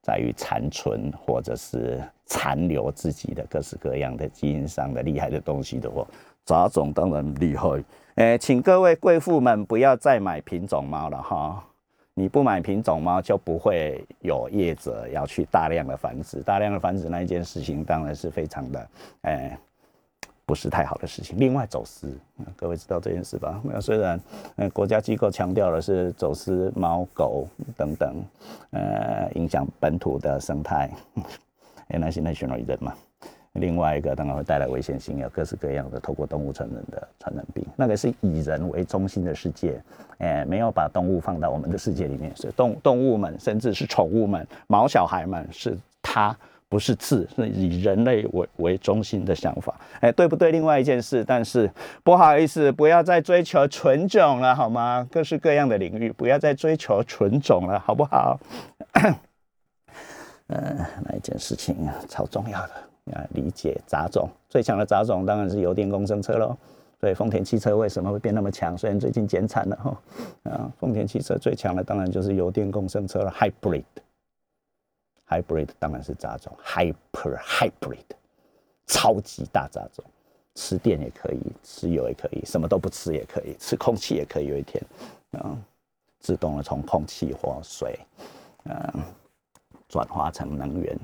[0.02, 6.04] 在于残存或者是残留自己的各式各样的基因上的厉害的东西的话，
[6.44, 7.84] 杂种当然厉害。
[8.14, 11.64] 哎，请各位贵妇们不要再买品种猫了哈，
[12.14, 18.88] 你不买品种猫就不会有业者要去大量的繁殖，大量的繁殖那一件事情当然是非常的
[19.22, 19.58] 哎。
[20.44, 21.38] 不是太好的事情。
[21.38, 22.12] 另外，走私，
[22.56, 23.58] 各位知道这件事吧？
[23.62, 24.20] 那虽然，
[24.56, 27.46] 呃，国家机构强调的是走私猫狗
[27.76, 28.22] 等等，
[28.72, 30.90] 呃，影响本土的生态，
[31.88, 32.92] 那现在选了人嘛。
[33.54, 37.64] 另外一个当然会带来危险性，有各式各样的透过动物传人的传染病。
[37.76, 39.82] 那个是以人为中心的世界，
[40.18, 46.36] 哎，没有把动物放到我们的世界里面，所以动动物们，甚至是宠物们、毛小孩们，是它。
[46.68, 50.50] 不是字，是以人类为为中心的想法，哎，对不对？
[50.50, 51.70] 另外一件事，但是
[52.02, 55.06] 不好意思，不要再追求纯种了，好吗？
[55.12, 58.40] 各式各样的领域，不要再追求纯种了，好不好？
[60.46, 62.70] 嗯，那一件事情啊，超重要的
[63.12, 66.56] 啊，理解杂种，最强的杂种当然是油电共生车喽。
[67.00, 68.78] 所以丰田汽车为什么会变那么强？
[68.78, 70.00] 虽然最近减产了哈，
[70.50, 73.82] 啊，丰田汽车最强的当然就是油电共生车了，hybrid。
[75.28, 78.04] Hybrid 当然是杂种，Hyper Hybrid，
[78.86, 80.04] 超级大杂种，
[80.54, 84.48] 吃电也可以，吃油也可以，什么都不吃也可以，吃空气也可以。
[84.48, 84.84] 有一天，
[85.32, 85.56] 啊，
[86.20, 87.98] 自动的从空气或水，
[88.64, 89.02] 嗯，
[89.88, 90.98] 转化成能源。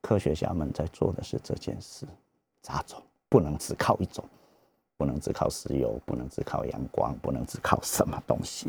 [0.00, 2.06] 科学家们在做的是这件事。
[2.62, 4.24] 杂种不能只靠一种，
[4.96, 8.68] 不能只靠石油，不能只靠阳光，不能只靠什么东西，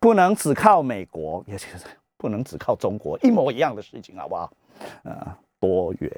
[0.00, 1.86] 不能只靠美国，也就是。
[2.18, 4.50] 不能只靠中国一模一样的事情，好不好？
[5.04, 6.10] 啊，多元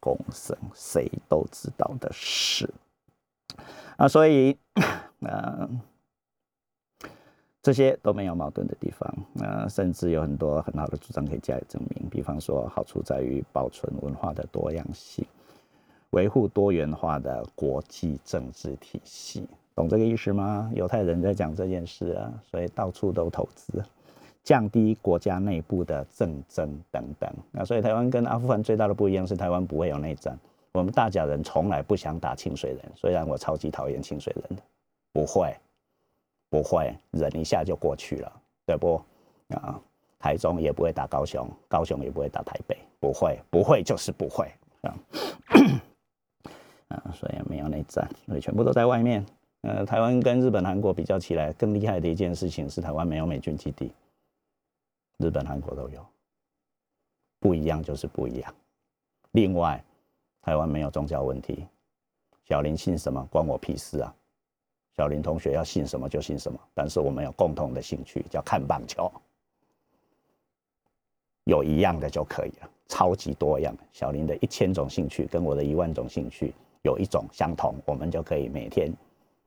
[0.00, 2.68] 共生，谁都知道的事。
[3.96, 4.58] 啊，所以，
[5.20, 5.80] 嗯，
[7.64, 9.16] 这些都没有矛盾的地方。
[9.40, 12.08] 啊，甚至有很多很好的主张可以加以证明。
[12.10, 15.24] 比方说，好处在于保存文化的多样性，
[16.10, 19.48] 维护多元化的国际政治体系。
[19.74, 20.70] 懂这个意思吗？
[20.74, 23.82] 犹太人在讲这件事啊，所以到处都投资。
[24.44, 30.38] 降低国家内部的政争等等，那所以台湾跟阿富汗最大的不一样是台湾不会有内战，
[30.72, 34.62] 我们大甲人从来不想打清水人，虽然我超级讨厌清水人的，
[35.14, 35.56] 不会，
[36.54, 38.32] 不会，忍一下就过去了，
[38.64, 39.02] 对不？
[39.56, 39.76] 啊，
[40.20, 44.48] 台中也不会打高雄，高雄也不会打台北，不会，不会就是不会
[44.82, 44.94] 啊，
[46.90, 49.26] 啊，所以没有内战，所以全部都在外面。
[49.62, 53.90] 呃，台湾跟日本、韩国比较起来，更厉害的一件事情是台湾没有美军基地。
[55.18, 56.06] 日本、韩国都有，
[57.40, 58.54] 不一样就是不一样。
[59.32, 59.84] 另外，
[60.40, 61.66] 台湾没有宗教问题，
[62.44, 64.14] 小林信什么关我屁事啊？
[64.96, 69.10] 小林同学要信什么就信什么，但是我们有共同的兴趣，叫看棒球，
[71.44, 73.74] 有一样的就可以了，超级多样。
[73.92, 78.92] 小林的一千种兴趣跟我的一万种兴趣有一种相同，我们就可以每天。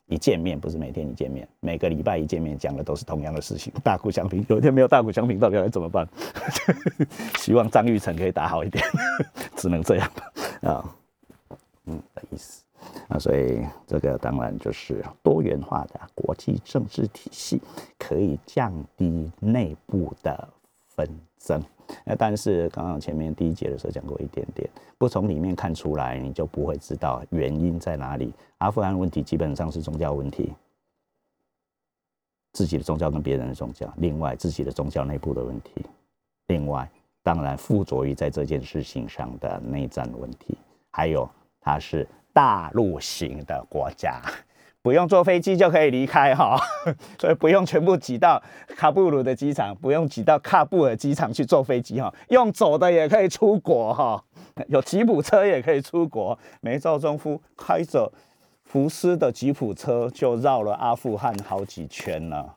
[0.09, 4.45] 一见面不是每天一见面，每个礼拜一见面讲的都是同样的事情， 大鼓相平。
[4.47, 6.07] 有一天没有大鼓相平，到底该怎么办？
[7.39, 8.81] 希望张玉成可以打好一点，
[9.57, 10.09] 只能这样
[10.63, 10.95] 啊，
[13.07, 17.61] 那，所以这个当然就是多元化的国际政治体系，
[17.97, 20.47] 可以降低内部的
[20.87, 21.63] 纷争。
[22.03, 28.33] 那但是刚刚前面第一节的时候讲过一点点，不从里面看出来，你就不会知道原因在哪里。
[28.57, 30.53] 阿富汗问题基本上是宗教问题，
[32.51, 35.85] 自己的宗教跟别人的宗教，另外自己的宗教内部的问题，
[36.47, 36.89] 另外，
[37.23, 40.57] 当然附着于在这件事情上的内战问题，
[40.91, 41.29] 还有
[41.61, 42.05] 它是
[42.37, 44.21] 大陆型的国家。
[44.83, 46.55] 不用坐飞机就可以离开哈，
[47.19, 48.41] 所以不用全部挤到
[48.77, 54.23] 喀布鲁的机场，不用挤到喀布尔机场去坐飞机哈，用走的也可以出国哈，
[54.69, 56.37] 有吉普车也可以出国。
[56.61, 58.09] 梅兆忠夫开着
[58.63, 62.55] 福斯的吉普车就绕了阿富汗好几圈了，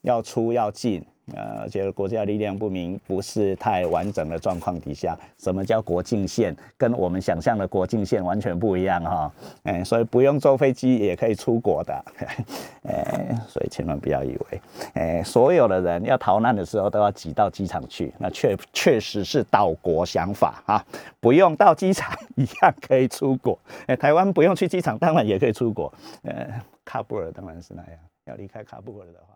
[0.00, 1.04] 要出要进。
[1.34, 6.56] 呃，而且国家力量不明，不是太完整的状况底下，什么叫国境线？
[6.76, 9.32] 跟我们想象的国境线完全不一样哈。
[9.64, 12.04] 哎，所以不用坐飞机也可以出国的。
[12.88, 14.60] 哎，所以千万不要以为，
[14.94, 20.84] 哎，所有的人要逃难的时候都要挤到机场去，那确确实是岛国想法啊。
[21.20, 23.58] 不用到机场一样可以出国。
[23.86, 25.92] 哎，台湾不用去机场，当然也可以出国。
[26.22, 26.48] 呃，
[26.84, 27.92] 喀布尔当然是那样，
[28.24, 29.34] 要离开喀布尔的话。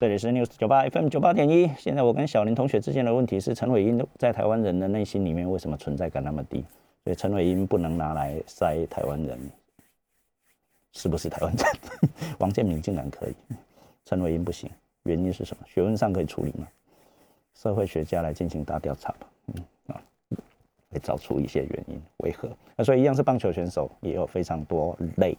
[0.00, 1.68] 这里是 News 九八 FM 九八点一。
[1.76, 6.64] 现在我跟小林同学之间的问题是：陈伟英在台湾人的内心里面为什么存在感那么低？
[7.02, 9.36] 所以陈伟英不能拿来塞台湾人，
[10.92, 11.66] 是不是台湾人？
[12.38, 13.34] 王建民竟然可以，
[14.04, 14.70] 陈伟英不行，
[15.02, 15.66] 原因是什么？
[15.66, 16.68] 学问上可以处理吗？
[17.54, 19.26] 社会学家来进行大调查吧。
[19.48, 20.00] 嗯啊，
[20.92, 22.48] 会找出一些原因，为何？
[22.76, 25.36] 那所以一样是棒球选手，也有非常多类。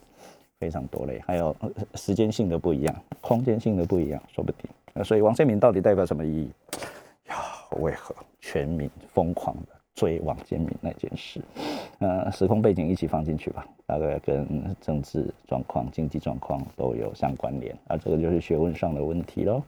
[0.59, 1.55] 非常多类，还有
[1.95, 4.69] 时间性的不一样，空间性的不一样，说不定。
[4.93, 6.51] 那所以王建民到底代表什么意义？
[7.29, 7.35] 呀，
[7.79, 11.41] 为何全民疯狂的追王建民那件事？
[11.99, 17.73] 呃，时空背景一起放进去吧，大概跟政治状况、经济状况都有相关联。
[17.87, 19.61] 啊，这个就是学问上的问题喽。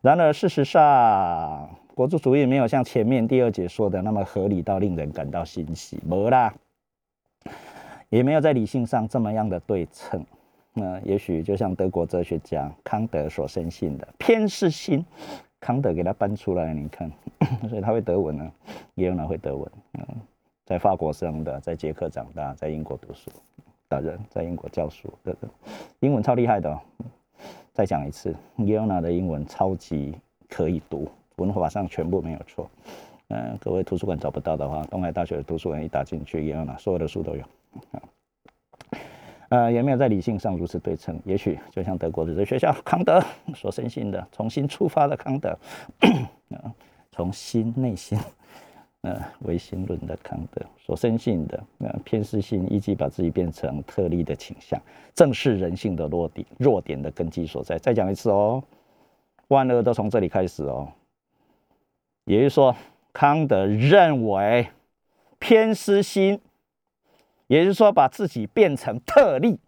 [0.00, 6.54] 然而事实上，国族主义没有像前面第二节说的那么合理到令人感到欣喜，没啦，
[8.10, 10.24] 也没有在理性上这么样的对称。
[10.78, 15.02] 那也许就像德国哲学家康德所深信的偏是心，
[15.58, 17.10] 康德给他搬出来，你看，
[17.70, 18.52] 所以他会德文呢，
[18.94, 19.72] 也有人会德文。
[19.94, 20.06] 嗯，
[20.66, 23.30] 在法国生的，在捷克长大，在英国读书
[23.88, 25.50] 的人，在英国教书的人，
[26.00, 26.78] 英文超厉害的。
[27.72, 30.14] 再讲一次，耶欧娜的英文超级
[30.46, 32.68] 可以读，文法上全部没有错。
[33.28, 37.42] 嗯，各位图书馆找不到的话，东海大学的图书馆一打进去，耶欧娜所有的书都有。
[39.48, 41.20] 呃，也没有在理性上如此对称。
[41.24, 43.22] 也许就像德国的这学校康德
[43.54, 45.56] 所深信的，重新出发的康德，
[46.50, 46.74] 啊，
[47.12, 48.18] 从心内心，
[49.02, 54.80] 呃，唯心论的康德所深信的，呃，偏私性以及把自己变成特例的倾向，
[55.14, 57.78] 正是人性的弱点弱点的根基所在。
[57.78, 58.62] 再讲一次哦，
[59.48, 60.88] 万恶都从这里开始哦。
[62.24, 62.74] 也就是说，
[63.12, 64.66] 康德认为
[65.38, 66.40] 偏私心。
[67.46, 69.58] 也就是说，把自己变成特例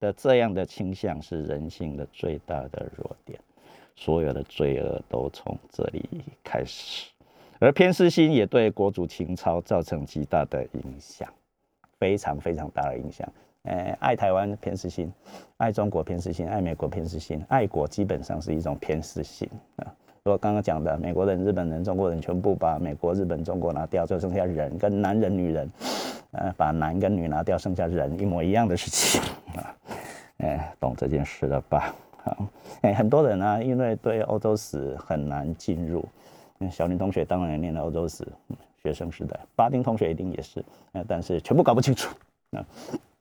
[0.00, 3.38] 的这样的倾向是人性的最大的弱点，
[3.96, 6.08] 所有的罪恶都从这里
[6.42, 7.10] 开始，
[7.58, 11.28] 而偏私心也对国主情操造成极大的影响，
[11.98, 13.26] 非常非常大的影响。
[13.62, 15.10] 呃，爱台湾偏私心，
[15.56, 19.94] 爱中国偏私心，爱美国偏私心，爱国基本上是一种偏私心啊。
[20.26, 25.70] 说刚刚讲的，美国人、日本人、中国人全部把美国、日本、中国拿掉，就剩下人跟男人、女人。
[26.30, 29.20] 呃，把男跟女拿掉，剩下人一模一样的事情
[29.54, 29.76] 啊，
[30.40, 31.94] 哎，懂这件事了吧？
[32.24, 32.46] 好，
[32.80, 36.02] 哎，很多人呢，因为对欧洲史很难进入，
[36.70, 38.26] 小林同学当然也念了欧洲史，
[38.82, 42.08] 学生时代，巴丁同学一定也是，呃，但是全部搞不清楚
[42.52, 42.64] 啊。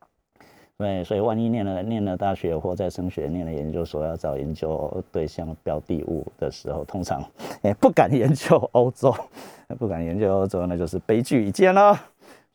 [0.83, 7.23] 对，所以万一念了念了大学或在升学，念了研究所，要找研究对象标的物的时候，通常
[7.61, 9.15] 哎不敢研究欧洲，
[9.79, 11.97] 不敢研究欧洲，那就是悲剧一件了。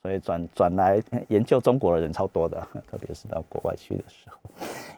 [0.03, 2.61] 所以转转来研究中国的人超多的，
[2.91, 4.39] 特别是到国外去的时候，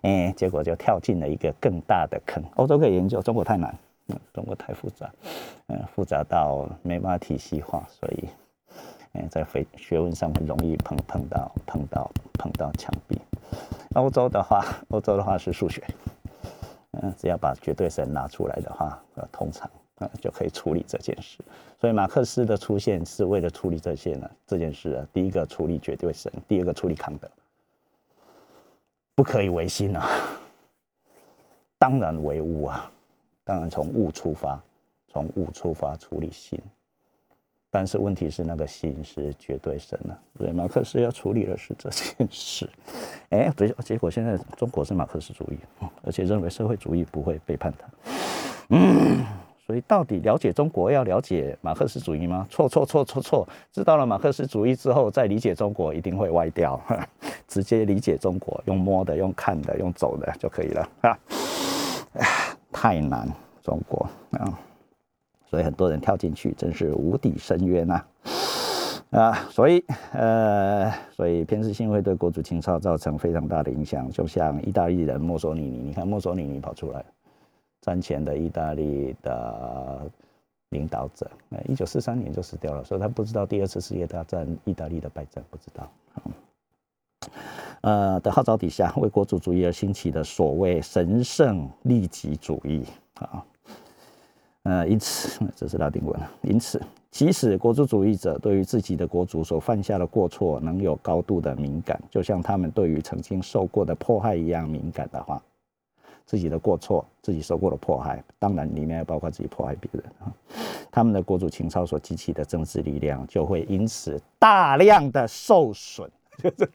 [0.02, 2.42] 哎，结果就跳进了一个更大的坑。
[2.56, 3.72] 欧洲可以研究，中国太难，
[4.34, 5.08] 中国太复杂，
[5.68, 8.24] 嗯，复杂到没办法体系化，所以，
[9.12, 13.20] 嗯，在非学问上很容易碰碰到碰到碰到墙壁。
[13.94, 15.82] 欧洲的话，欧洲的话是数学，
[16.92, 19.70] 嗯，只要把绝对神拿出来的话，呃，通常。
[20.00, 21.36] 啊，就可以处理这件事。
[21.78, 24.30] 所以马克思的出现是为了处理这些呢？
[24.46, 27.30] 这件事啊，第一个处理绝对神，第二个处理康德，
[29.14, 30.08] 不可以唯心啊，
[31.76, 32.90] 当然唯物啊，
[33.44, 34.58] 当然从物出发，
[35.08, 36.58] 从物出发处理心。
[37.70, 42.68] 但是问题是那个心是绝对神啊，所以马克思要处理的是这件事。
[43.30, 45.58] 哎，对，结果现在中国是马克思主义，
[46.02, 48.12] 而且认为社会主义不会背叛他。
[48.70, 49.24] 嗯。
[49.66, 52.44] 所以，到底了解中国要了解马克思主义吗？
[52.50, 53.48] 错错错错错！
[53.70, 56.80] 知道了马克思主义之后，再理解中国一定会歪掉。
[57.46, 61.18] 直接理解中国，用摸的、用看的、用走的就可以了啊！
[62.72, 63.28] 太难，
[63.62, 64.58] 中国啊！
[65.50, 68.00] 所以很多人跳进去，真是无底深渊呐！
[69.10, 74.08] 啊，所以呃，所以偏执性会对国足情操造成非常大的影响。
[74.10, 77.04] 就像意大利人墨索里尼，你看墨索里尼跑出来，
[77.80, 80.08] 战前的意大利的
[80.68, 85.90] 领导者，呃，一九四三年就死掉了，所以他不知道第二次世界大战意大利的败战，不知道。
[87.80, 92.84] 呃的号召底下，为国主主义而兴起的所谓神圣利己主义
[93.14, 93.44] 啊，
[94.70, 105.42] 呃，因此这是拉丁文因此，即使国主主义者对于自己的国主所犯下的过错能有高度的敏感，就像他们对于曾经受过的迫害一样敏感的话，
[106.24, 110.30] 自己的过错，自己受过的迫害，当然里面也包括自己迫害别人啊，
[110.88, 116.08] 他们的国主情操所激起的政治力量就会因此大量的受损。
[116.38, 116.70] 就是，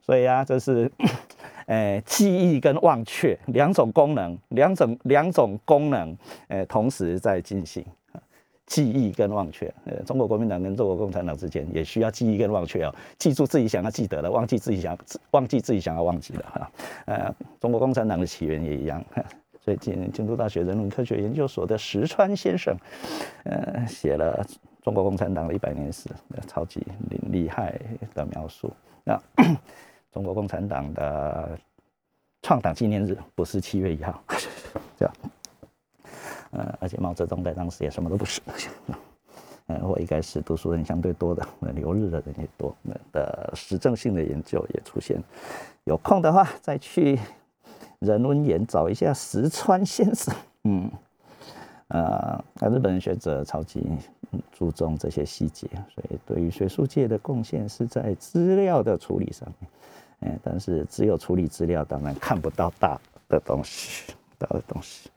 [0.00, 0.90] 所以啊，这是，
[1.66, 6.16] 诶， 记忆跟忘却两种功能，两种两种功能，
[6.48, 7.84] 诶，同时在进行。
[8.66, 14.96] 记忆跟忘却，呃，中国国民党跟中国共产党之间也需要记忆跟忘却哦，记住自己想要记得的，忘记自己想
[15.32, 16.70] 忘记自己想要忘记的哈。
[17.04, 19.04] 呃，中国共产党的起源也一样，
[19.62, 22.74] 所以京京都大学人文科学研究所的石川先生，
[23.44, 24.42] 呃，写了。
[24.84, 26.10] 中国共产党的一百年史，
[26.46, 27.80] 超级厉厉害
[28.14, 28.70] 的描述。
[29.02, 29.18] 那
[30.12, 31.58] 中国共产党的
[32.42, 34.22] 创党纪念日不是七月一号，
[34.98, 35.14] 这样。
[36.50, 38.42] 呃，而且毛泽东在当时也什么都不是。
[39.68, 41.42] 呃，我应该是读书人相对多的，
[41.74, 42.76] 留日的人也多，
[43.10, 45.18] 的实证性的研究也出现。
[45.84, 47.18] 有空的话再去
[48.00, 50.34] 人文研找一下石川先生。
[50.64, 50.90] 嗯。
[51.94, 53.86] 呃，那日本人学者超级
[54.50, 59.70] 注重这些细节，所以对于学术界的贡献是在资料的处理上面。
[60.22, 65.08] 哎，但是只有处理资料，当然看不到大的东西，大的东西。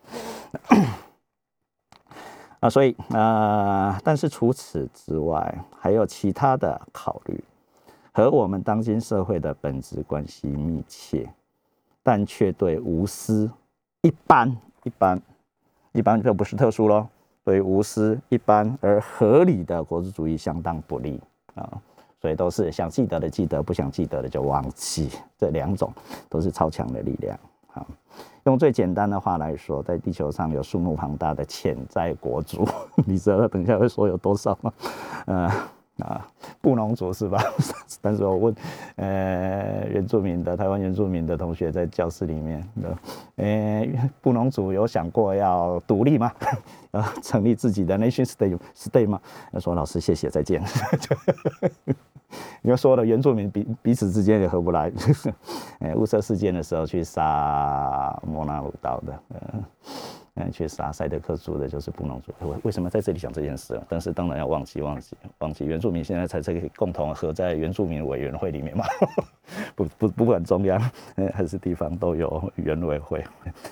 [2.60, 7.44] 啊，所以啊，但是除此之外，还有其他的考虑，
[8.12, 11.28] 和我们当今社会的本质关系密切，
[12.04, 13.50] 但却对无私、
[14.04, 14.56] 一般。
[14.84, 15.20] 一般
[15.92, 17.08] 一般就不是特殊咯，
[17.44, 21.20] 对无私、一般而合理的国主主义相当不利
[21.56, 21.70] 啊，
[22.22, 25.92] 所以都是想记得的记得，不想记得的就忘记，这两种
[26.30, 27.38] 都是超强的力量
[27.74, 27.86] 啊。
[28.46, 32.68] 用最简单的话来说，在地球上有数目庞大的潜在国主，
[33.06, 34.74] 你知道等一下会说有多少吗？
[35.26, 35.52] 呃。
[36.00, 36.26] 啊，
[36.62, 37.42] 布农族是吧？
[38.02, 38.56] 但是我问，
[38.98, 42.64] 呃，原住民的台湾原住民的同学在教室里面，
[43.38, 43.88] 呃，
[44.22, 46.32] 布农族有想过要独立吗？
[46.92, 49.20] 呃， 成立自己的 nation state state 吗？
[49.52, 50.62] 他说老师谢谢再见。
[52.62, 54.92] 你要说了，原住民彼彼此之间也合不来。
[55.80, 59.64] 呃，雾社事件的时候去杀摩纳鲁岛的，呃。
[60.40, 62.32] 嗯，去杀塞德克族的就是布农族。
[62.42, 63.80] 为为什么在这里讲这件事？
[63.90, 68.86] 但是当然要忘记，忘记，忘记原住民现在才这个共同合在原住民委员会里面嘛？
[69.76, 70.80] 不不不管中央
[71.34, 73.24] 还是地方都有原委会，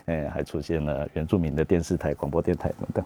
[0.05, 3.05] 哎，还出现了原住民的电视台、广播电台等等。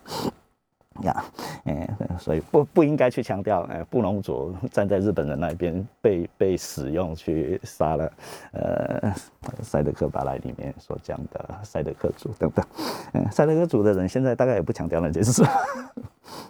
[1.03, 1.23] 呀，
[1.65, 1.87] 嗯，
[2.17, 8.11] 所以不不应该去强调，哎，布隆族站在日本人那边被被使用去杀了，
[8.51, 9.13] 呃，
[9.61, 12.65] 塞德克巴莱里面所讲的塞德克族等等，
[13.13, 15.43] 嗯，塞德克族的人现在大概也不强调那件事。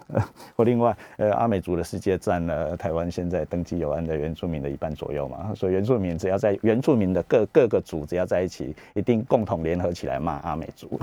[0.56, 10.98] 或另外，呃，阿美族的世界占了台湾现在登记有案的原住民的一半左右嘛，所以原住民只要在原住民的各各个族只要在一起，一定共同联合起来骂阿美族，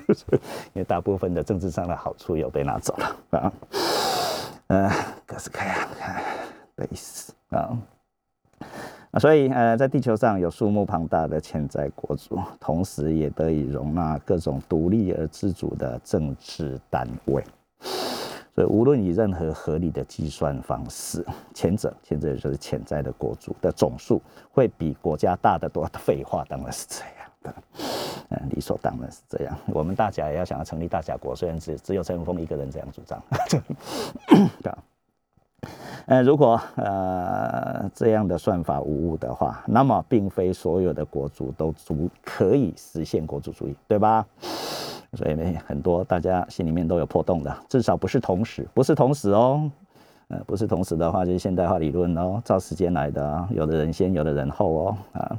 [0.74, 3.16] 因为大部分的政治上的好处有被拿走了。
[3.38, 3.52] 啊，
[4.68, 4.90] 呃，
[5.26, 5.88] 各式各样
[6.76, 7.76] 的意思啊，
[9.10, 17.42] 啊，所以呃，在地球上有数目庞大的潜在国族，同时也得以容纳各种独立而自主的政治单位。
[18.54, 21.24] 所以，无论以任何合理的计算方式，
[21.54, 24.20] 前者，前者就是潜在的国主的总数
[24.52, 25.86] 会比国家大得多。
[25.94, 27.54] 废话当然是这样的，
[28.28, 29.56] 嗯，理所当然是这样。
[29.72, 33.22] 我们大甲也要想要成立大甲国，虽然只只有陈永峰一个人这样主张。
[36.06, 44.26] 呃，如果呃这样的算法无误的话，那么并非所有的国主都足可以实现国主主义，对吧？
[45.14, 49.70] 所以呢，很多大家心里面都有破洞的，至少不是同时，不是同时哦，
[50.28, 55.38] 呃，不是同时的话，就是现代化理论哦，照时间来的，有的人先，有的人后哦，啊，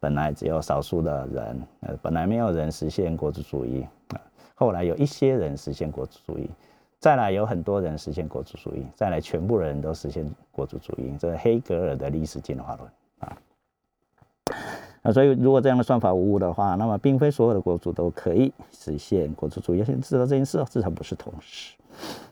[0.00, 3.86] 本来只有少数的人，呃，本来没有人实现国主主义，
[4.56, 6.50] 后来有一些人实现国主主义，
[6.98, 12.90] 再来有很多人实现国主主义，再来全部人都实现国主主义，这是黑格尔的历史进化论。
[15.02, 19.78] 啊，所以如果这样的算法无误的话，那么并非所有的国族都可以实现国族主义。
[19.78, 21.74] 要先知道这件事哦，至少不是同时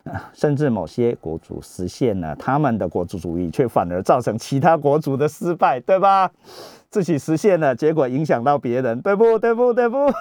[0.04, 6.30] 啊，甚至某些国主实现了他们的国族主义，却反而造成其他国族的失败，对吧？
[6.90, 9.38] 自己实现了，结果影响到别人，对不？
[9.38, 9.72] 对不？
[9.74, 10.12] 对不？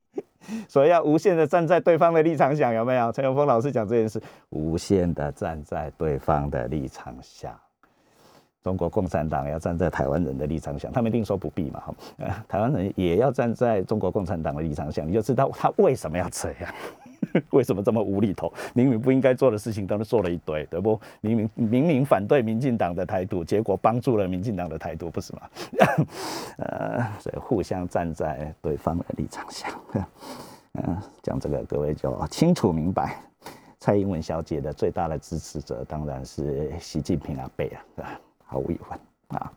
[0.68, 3.10] 所以要无限的站在对方的立场想，有没有？
[3.10, 7.58] 陈永峰老师讲这件事，无限的站在对方的立场想。
[8.66, 11.94] 中国共产党要站在台湾人的立场想，他们一定说不必嘛，哈，
[12.48, 16.74] 台湾人也要站在中国共产党的立场想，你就知道 他为什么要这样，
[17.50, 21.00] 为什么这么无厘头，明明不应该做的事情都做了一堆，对不？
[21.20, 25.42] 明明明明反对民进党的台独，结果帮助了民进党的台独，不是吗？
[26.58, 29.70] 呃，所以互相站在对方的立场想，
[30.72, 33.14] 嗯，讲这个各位就清楚明白，
[33.78, 38.20] 蔡英文小姐的最大的支持者当然是习近平阿贝啊，是吧？
[38.46, 38.98] 毫无疑问
[39.40, 39.52] 啊，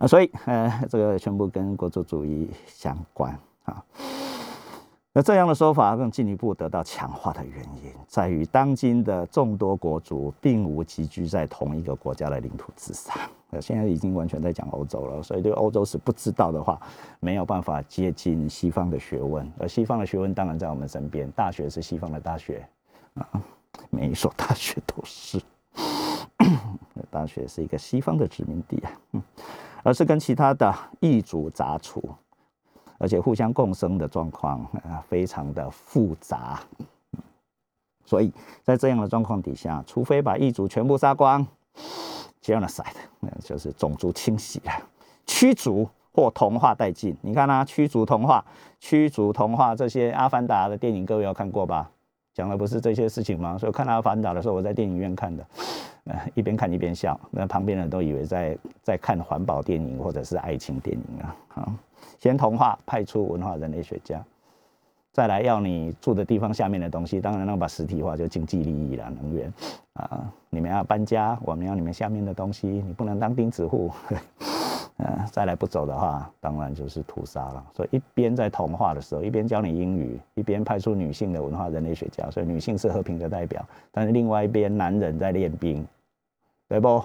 [0.00, 3.32] 啊，所以呃，这个全部跟国族主义相关
[3.64, 3.82] 啊。
[5.12, 13.16] 那这样的说法更进一步得到强化的原因，在于当今的众多国族并无集居在同一个国家的领土之上。
[13.50, 16.80] 呃，现在已经完全在讲欧洲了，所以对欧洲史不知道的话，
[17.18, 19.52] 没有办法接近西方的学问。
[19.58, 22.64] 而西方的学问当然在我们身边，大学是西方的大学
[23.14, 23.26] 啊，
[23.90, 25.40] 每一所大学都是。
[27.10, 28.90] 大学是一个西方的殖民地啊，
[29.82, 32.02] 而是跟其他的异族杂处，
[32.98, 36.60] 而且互相共生的状况啊，非常的复杂。
[38.04, 38.32] 所以
[38.62, 41.46] 在这样的状况底下，除非把异族全部杀光
[42.42, 42.84] ，genocide，
[43.20, 44.82] 那就是种族清洗啊，
[45.26, 47.16] 驱逐或同化殆尽。
[47.22, 48.44] 你看啊，驱逐同化，
[48.80, 51.90] 驱逐同化这些阿凡达的电影，各位有看过吧？
[52.34, 53.56] 讲的不是这些事情吗？
[53.56, 55.46] 所以看阿凡达的时候，我在电影院看的。
[56.34, 61.04] 一边看一边笑，那旁边人都以为在在看环保电影或者是爱情电影
[61.54, 61.72] 啊。
[62.18, 64.22] 先同化，派出文化人类学家，
[65.12, 69.52] 再来要你住的地方下面的东西，当然要把实体化，就经济利益啦，能源
[69.94, 73.90] 啊，你们要搬家，我们要你们下面的东西，你不能当钉子户。
[75.02, 77.64] 嗯，再来不走的话，当然就是屠杀了。
[77.74, 83.64] 所以一边在同化的时候，一边教你英语，一边派出女性的文化人类学家，所以女性是和平的代表。
[83.90, 85.86] 但是另外一边男人在练兵。
[86.68, 87.02] 对不？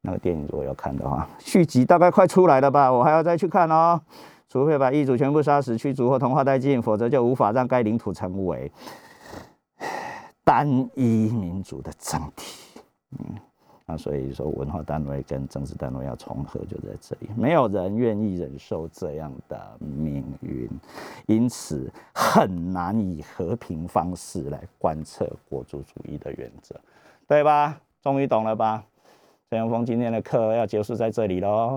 [0.00, 2.90] 那个电影如果要看的话，续集大概快出来了吧？
[2.90, 4.00] 我还要再去看哦。
[4.48, 8.72] 除非把异族全部杀死、驱逐或同化殆尽，否则就无法让该领土成为
[10.42, 12.80] 单一民族的整体。
[13.12, 13.36] 嗯，
[13.90, 17.28] 那所以说，文化单位跟政治单位要重合，就在这里。
[17.36, 20.70] 没有人愿意忍受这样的命运，
[21.26, 26.76] 因此很难以和平方式来贯彻国族主义的原则，
[27.26, 27.80] 对吧？
[28.00, 28.84] 终于懂了吧？
[29.50, 31.68] 陈永峰今天的课要结束在这里喽。